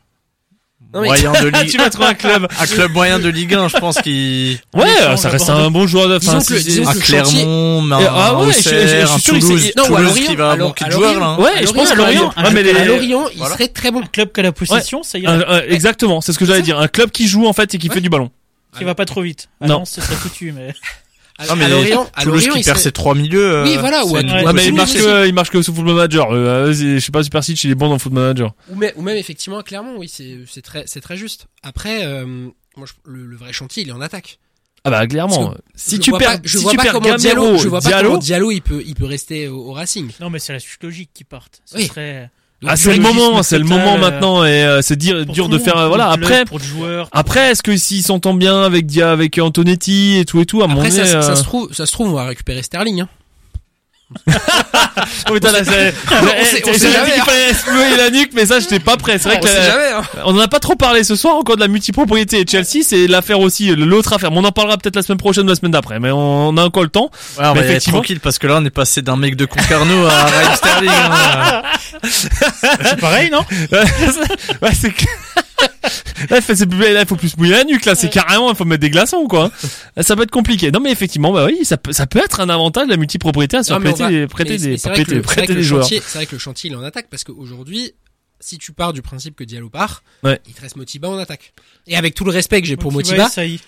[0.94, 2.46] Non, moyen de Ligue tu vas trouver un club.
[2.60, 5.70] un club moyen de Ligue 1, je pense qu'il Ouais, échange ça à reste un
[5.70, 6.18] bon joueur de.
[6.18, 9.34] Que que le chantier- Clermont, un ah ouais, je- je- je Auxerre, suis un sûr
[9.34, 11.20] que Toulouse, c'est- Non, ou à Toulouse Lorient, qui va à manquer à de joueurs
[11.20, 11.26] là.
[11.26, 11.38] hein.
[11.38, 12.50] Ouais, À je pense à que Lorient, à
[12.84, 14.00] Lorient, à il serait très bon.
[14.02, 15.32] Un club qui a la possession, ça ira.
[15.32, 16.78] un- exactement, c'est ce que j'allais dire.
[16.78, 18.30] Un club qui joue en fait et qui fait du ballon.
[18.76, 19.48] Qui va pas trop vite.
[19.60, 19.84] À Non.
[19.84, 20.74] Ce serait foutu, mais.
[21.42, 23.44] À, Non, mais à Lorient, Toulouse Lorient, qui il perd serait- ses trois milieux.
[23.56, 25.74] euh, Oui, voilà, ou c'est à bonne mais il marche que, il marche que sous
[25.74, 26.30] Football Manager.
[26.32, 28.54] Euh, c'est- je sais pas si Persic il est bon dans Football Manager.
[28.70, 31.46] Ou même, ou même effectivement, clairement, oui, c'est très, c'est très juste.
[31.62, 32.24] Après, euh,
[32.76, 34.38] moi, je- le, le vrai chantier, il est en attaque.
[34.84, 35.54] Ah bah clairement.
[35.76, 38.08] Si je tu vois perds, pas, je vois pas comment Diallo, je vois pas Diallo,
[38.08, 40.10] comment Diallo, il peut, il peut rester au, au Racing.
[40.20, 41.60] Non, mais c'est la suite logique qui parte.
[41.64, 41.86] Ce Oui.
[41.86, 42.30] serait.
[42.66, 45.76] Ah, c'est le moment, c'est le moment euh, maintenant et euh, c'est dur de faire
[45.76, 47.08] euh, pour voilà après Pour le joueur.
[47.12, 50.68] après est-ce que s'ils s'entendent bien avec Dia avec Antonetti et tout et tout à
[50.68, 53.00] mon Après, ça, avis, ça euh, se trouve, ça se trouve, on va récupérer Sterling,
[53.00, 53.08] hein.
[55.30, 57.24] Oh, putain, là, c'est- On sait- on jamais, qu'il hein.
[57.24, 59.58] fallait se nouer la nuque mais ça j'étais pas prêt c'est vrai on que sait
[59.58, 60.02] la- jamais, hein.
[60.24, 63.06] on en a pas trop parlé ce soir encore de la multipropriété et Chelsea c'est
[63.06, 65.72] l'affaire aussi l'autre affaire mais on en parlera peut-être la semaine prochaine ou la semaine
[65.72, 68.20] d'après mais on a encore le temps Ouais, on Mais va y être effectivement- tranquille
[68.20, 70.90] parce que là on est passé d'un mec de Concarneau à Raheem Sterling.
[70.90, 71.62] hein.
[72.84, 73.44] C'est pareil, non
[74.62, 74.92] ouais c'est
[76.30, 77.94] Là, il faut- c'est plus- là, il faut plus mouiller la nuque, là.
[77.94, 79.50] C'est carrément, il faut mettre des glaçons, quoi.
[79.96, 80.70] Là, Ça peut être compliqué.
[80.70, 83.62] Non, mais effectivement, bah oui, ça peut, ça peut être un avantage, la multipropriété, à
[83.62, 83.88] se prêter,
[84.20, 85.82] va- prêter des, prêter, le- c'est vrai prêter que des le joueurs.
[85.82, 87.92] chantier- C'est vrai que le chantier, il est en attaque parce qu'aujourd'hui,
[88.40, 90.40] si tu pars du principe que Diallo part, Ouais.
[90.48, 91.52] il te reste Motiba en attaque.
[91.86, 93.60] Et avec tout le respect que j'ai pour Motiba Motiba, et Saï.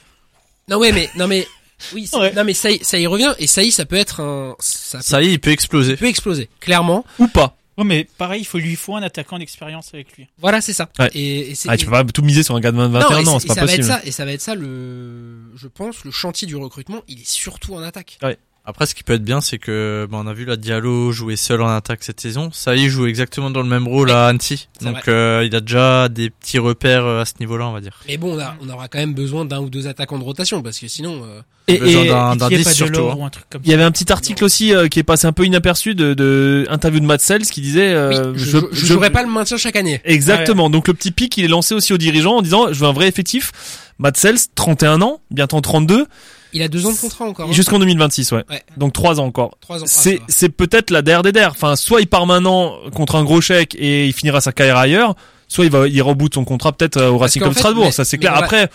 [0.68, 1.46] non ouais, mais non mais
[1.92, 2.32] oui, Ouais.
[2.34, 4.98] non mais ça, y- ça y revient et ça y, ça peut être un, ça
[4.98, 5.96] peut, Ça y il peut exploser.
[5.96, 7.04] peut exploser, clairement.
[7.18, 7.56] Ou pas.
[7.76, 10.28] Ouais, mais pareil, il faut lui faut un attaquant d'expérience avec lui.
[10.38, 10.88] Voilà, c'est ça.
[10.98, 11.10] Ouais.
[11.14, 13.32] Et, et c'est Ah, tu peux pas tout miser sur un gars de 21 non,
[13.32, 16.04] ans, c'est- pas ça va être ça, et ça va être ça le, je pense,
[16.04, 18.18] le chantier du recrutement, il est surtout en attaque.
[18.66, 21.36] Après, ce qui peut être bien, c'est que bah, on a vu la Diallo jouer
[21.36, 22.48] seul en attaque cette saison.
[22.50, 24.68] Ça y joue exactement dans le même rôle à Annecy.
[24.80, 28.00] Donc euh, il a déjà des petits repères euh, à ce niveau-là, on va dire.
[28.08, 30.62] Mais bon, on, a- on aura quand même besoin d'un ou deux attaquants de rotation
[30.62, 32.74] parce que sinon, euh, Et, besoin et d'un d'un Qu'il y ait 10 pas de
[32.76, 33.08] surtout.
[33.10, 33.16] hein.
[33.18, 35.26] ou un truc comme il y avait un petit article aussi euh, qui est passé
[35.26, 38.58] un peu inaperçu de, de interview de Matt Sells qui disait euh, oui, je, je,
[38.72, 40.00] je jouerai pas le maintien chaque année.
[40.06, 40.70] Exactement.
[40.70, 42.92] Donc le petit pic, il est lancé aussi aux dirigeants en disant je veux un
[42.94, 43.52] vrai effectif.
[43.98, 46.06] Matt Sells, 31 ans, bientôt 32,
[46.54, 47.48] Il a deux ans de contrat encore.
[47.48, 47.52] hein.
[47.52, 48.44] jusqu'en 2026, ouais.
[48.48, 48.62] Ouais.
[48.78, 49.56] Donc trois ans encore.
[49.60, 49.86] Trois ans.
[49.86, 51.50] C'est c'est peut-être la der des der.
[51.50, 55.14] Enfin, soit il part maintenant contre un gros chèque et il finira sa carrière ailleurs,
[55.48, 57.84] soit il va il reboot son contrat peut-être euh, au Racing Club fait, Strasbourg.
[57.86, 58.34] mais- ça c'est clair.
[58.36, 58.70] Après,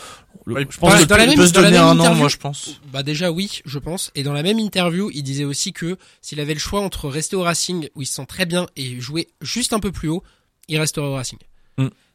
[0.46, 2.16] le- je pense que dans la même- peut se dans la donner même un an,
[2.16, 2.82] moi je pense.
[2.92, 4.12] Bah déjà oui, je pense.
[4.16, 7.36] Et dans la même interview, il disait aussi que s'il avait le choix entre rester
[7.36, 10.22] au Racing où il se sent très bien et jouer juste un peu plus haut,
[10.68, 11.40] il resterait au Racing.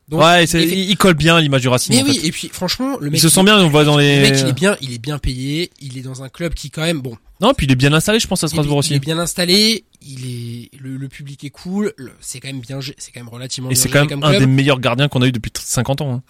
[0.08, 1.94] Donc, ouais, c'est- il, il colle bien l'image du Racing.
[1.96, 2.26] mais en oui, fait.
[2.26, 3.58] et puis franchement, le il mec, se sent bien.
[3.58, 4.20] On voit dans le les.
[4.20, 5.70] mec, il est bien, il est bien payé.
[5.80, 8.18] Il est dans un club qui quand même, bon, Non, puis il est bien installé,
[8.20, 8.94] je pense à il Strasbourg il aussi.
[8.94, 9.84] est bien installé.
[10.06, 11.94] Il est, le, le public est cool.
[11.96, 14.40] le- C'est quand même bien, c'est quand même relativement Et c'est quand même un club.
[14.40, 16.12] des meilleurs gardiens qu'on a eu depuis 50 ans.
[16.16, 16.22] hein.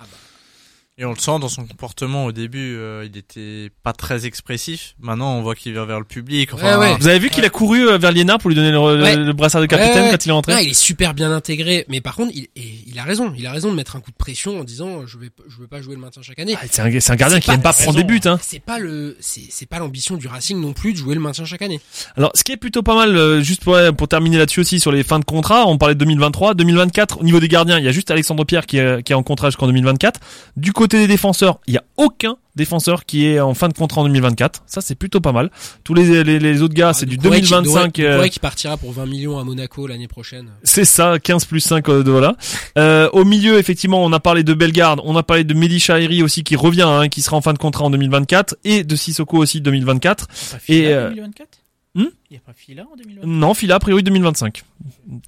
[0.97, 4.95] Et on le sent dans son comportement au début, euh, il était pas très expressif.
[5.01, 6.55] Maintenant, on voit qu'il va vers le public.
[6.55, 6.97] Enfin, Ouais, ouais.
[7.01, 9.16] Vous avez vu qu'il a couru euh, vers Liénard pour lui donner le, le- Ouais.
[9.16, 10.11] le brassard de capitaine Ouais, ouais.
[10.12, 10.62] quand il est entré?
[10.62, 13.34] Il est super bien intégré, mais par contre, il, et il a raison.
[13.36, 15.66] Il a raison de mettre un coup de pression en disant, je vais, je veux
[15.66, 16.55] pas jouer le maintien chaque année.
[16.62, 17.82] Ah, C'est un, c'est un gardien C'est qui pas- aime pas raison.
[17.82, 18.20] prendre des buts.
[18.26, 18.38] Hein.
[18.40, 21.45] C'est pas le, c'est, c'est pas l'ambition du Racing non plus de jouer le maintien
[21.45, 21.80] chaque année.
[22.16, 24.92] Alors, ce qui est plutôt pas mal, euh, juste pour, pour terminer là-dessus aussi sur
[24.92, 27.18] les fins de contrat, on parlait de 2023, 2024.
[27.18, 29.24] Au niveau des gardiens, il y a juste Alexandre Pierre qui est, qui est en
[29.24, 30.20] contrat jusqu'en 2024.
[30.57, 33.72] Du côté côté des défenseurs, il y a aucun défenseur qui est en fin de
[33.72, 34.64] contrat en 2024.
[34.66, 35.51] Ça, c'est plutôt pas mal.
[35.82, 37.95] Tous les, les, les autres gars, c'est du Doucouré qui- 2025.
[37.97, 40.51] Doucouré- euh, qui partira pour 20 millions à Monaco l'année prochaine.
[40.62, 42.37] c'est ça, 15 plus 5 euh, de voilà.
[42.76, 46.22] Euh, au milieu, effectivement, on a parlé de Bellegarde, on a parlé de Mehdi Chahiri
[46.22, 49.39] aussi qui revient, hein, qui sera en fin de contrat en 2024, et de Sissoko
[49.39, 50.28] aussi 2024.
[50.28, 51.49] Il y a pas Et, Fila euh, en 2024
[51.95, 52.05] hmm?
[52.35, 54.64] Il n'y a pas Fila en 2024 Non, Fila a priori 2025.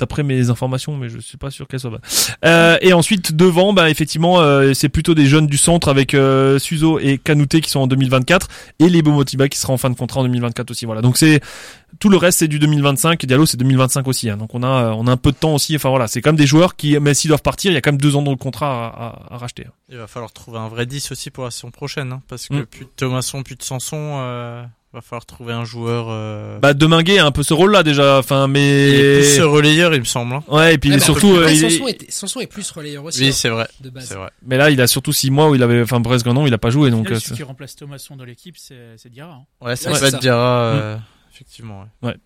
[0.01, 2.01] D'après mes informations, mais je suis pas sûr qu'elles soient bonnes.
[2.45, 6.59] Euh, et ensuite devant, bah effectivement, euh, c'est plutôt des jeunes du centre avec euh,
[6.59, 8.49] Suzo et Kanouté qui sont en 2024
[8.81, 10.85] et les Motiba qui sera en fin de contrat en 2024 aussi.
[10.85, 11.01] Voilà.
[11.01, 11.41] Donc c'est
[12.01, 13.25] tout le reste c'est du 2025.
[13.25, 14.29] Diallo c'est 2025 aussi.
[14.29, 14.37] Hein.
[14.37, 15.77] Donc on a on a un peu de temps aussi.
[15.77, 17.81] Enfin voilà, c'est quand même des joueurs qui, mais s'ils doivent partir, il y a
[17.81, 19.65] quand même deux ans dans le contrat à, à- à racheter.
[19.69, 19.73] hein.
[19.91, 22.55] Il va falloir trouver un vrai 10 aussi pour la saison prochaine, hein, parce que
[22.55, 22.67] Mm.
[22.67, 26.07] plus de Thomasson, plus de Sanson, euh, va falloir trouver un joueur.
[26.09, 26.59] Euh...
[26.59, 28.19] Bah Deminguet a un peu ce rôle-là déjà.
[28.19, 30.35] Enfin il est plus mais ce relayeur, il me semble.
[30.35, 30.43] hein.
[30.49, 32.47] ouais et puis il Ouais, est mais surtout euh, il est- Sanson, est, Sanson est
[32.47, 33.21] plus relayeur aussi.
[33.23, 33.69] Oui, hein, c'est vrai.
[33.81, 34.13] de base.
[34.13, 34.31] Vrai.
[34.47, 36.55] mais là il a surtout six mois où il avait enfin presque un an, il
[36.55, 37.09] a pas joué donc.
[37.11, 39.35] Là, euh, celui qui remplace Thomasson dans l'équipe, c'est Diarra.
[39.35, 39.65] hein.
[39.67, 40.19] Ouais, ça c'est être.
[40.21, 40.97] Diarra, euh,
[41.37, 41.85] effectivement.
[42.03, 42.17] Ouais.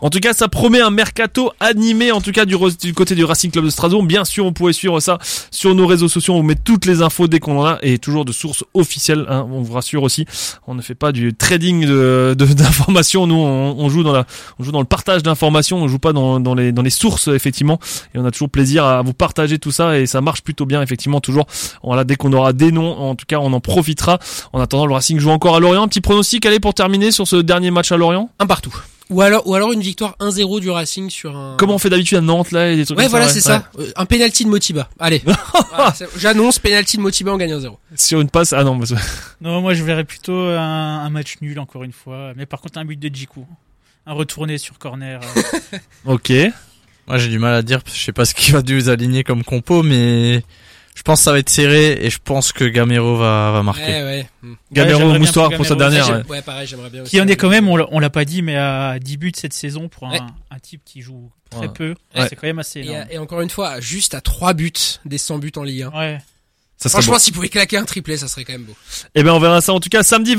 [0.00, 2.56] En tout cas, ça promet un mercato animé, en tout cas du,
[2.94, 4.02] côté du Racing Club de Strasbourg.
[4.02, 5.18] Bien sûr, on pourrait suivre ça
[5.50, 6.34] sur nos réseaux sociaux.
[6.34, 9.24] On met toutes les infos dès qu'on en a et toujours de sources officielles.
[9.28, 10.26] hein, on vous rassure aussi.
[10.66, 13.26] On ne fait pas du trading de de- d'informations.
[13.26, 14.26] Nous, on, on joue dans la,
[14.58, 15.78] on joue dans le partage d'informations.
[15.78, 17.78] On joue pas dans, dans les dans les sources effectivement.
[18.14, 20.82] Et on a toujours plaisir à vous partager tout ça et ça marche plutôt bien
[20.82, 21.20] effectivement.
[21.20, 21.46] Toujours.
[21.82, 24.18] Voilà, dès qu'on aura des noms, en tout cas, on en profitera.
[24.52, 25.82] En attendant, le Racing joue encore à Lorient.
[25.84, 28.28] Un petit pronostic, allez pour terminer sur ce dernier match à Lorient?
[28.38, 28.57] Un partout.
[29.10, 31.56] Ou alors, ou alors une victoire 1-0 du Racing sur un.
[31.56, 33.32] Comme on fait d'habitude à Nantes là et des trucs Ouais, comme voilà, ouais.
[33.32, 33.64] c'est ça.
[33.78, 34.88] Euh, Un penalty de Motiba.
[34.98, 35.22] Allez.
[36.18, 37.74] J'annonce penalty de Motiba, on gagne 1-0.
[37.96, 38.86] Sur une passe, ah non, que-
[39.40, 40.58] Non, moi je verrais plutôt un,
[41.04, 43.46] un match nul encore une fois, mais par contre un but de Djikou.
[44.06, 45.20] Un retourné sur corner.
[45.36, 45.78] euh.
[46.14, 46.32] ok.
[47.06, 48.88] Moi, j'ai du mal à dire, parce que je sais pas ce qu'il va nous
[48.90, 50.42] aligner comme compo, mais
[50.98, 53.82] je pense que ça va être serré et je pense que Gamero va, va marquer.
[53.86, 54.28] Ouais, ouais.
[54.42, 54.54] Hmm.
[54.72, 56.08] Gamero bien Moustoir pour pour sa dernière.
[56.08, 56.26] Ouais, ouais.
[56.28, 57.10] ouais, pareil, j'aimerais bien aussi.
[57.12, 59.88] qui en est quand même, on l'a- pas dit, mais à 10 buts cette saison
[59.88, 60.20] pour un, Ouais.
[60.50, 61.68] un type qui joue très Ouais.
[61.72, 61.94] peu.
[62.16, 62.26] Ouais.
[62.28, 63.06] C'est quand même assez Et, énorme.
[63.12, 64.72] et encore une fois, juste à 3 buts
[65.04, 65.90] des 100 buts en Ligue 1.
[65.96, 66.18] Ouais.
[66.80, 68.76] Ça Franchement, s'il pouvait claquer un triplé, ça serait quand même beau.
[69.16, 70.36] Eh ben, on verra ça en tout cas samedi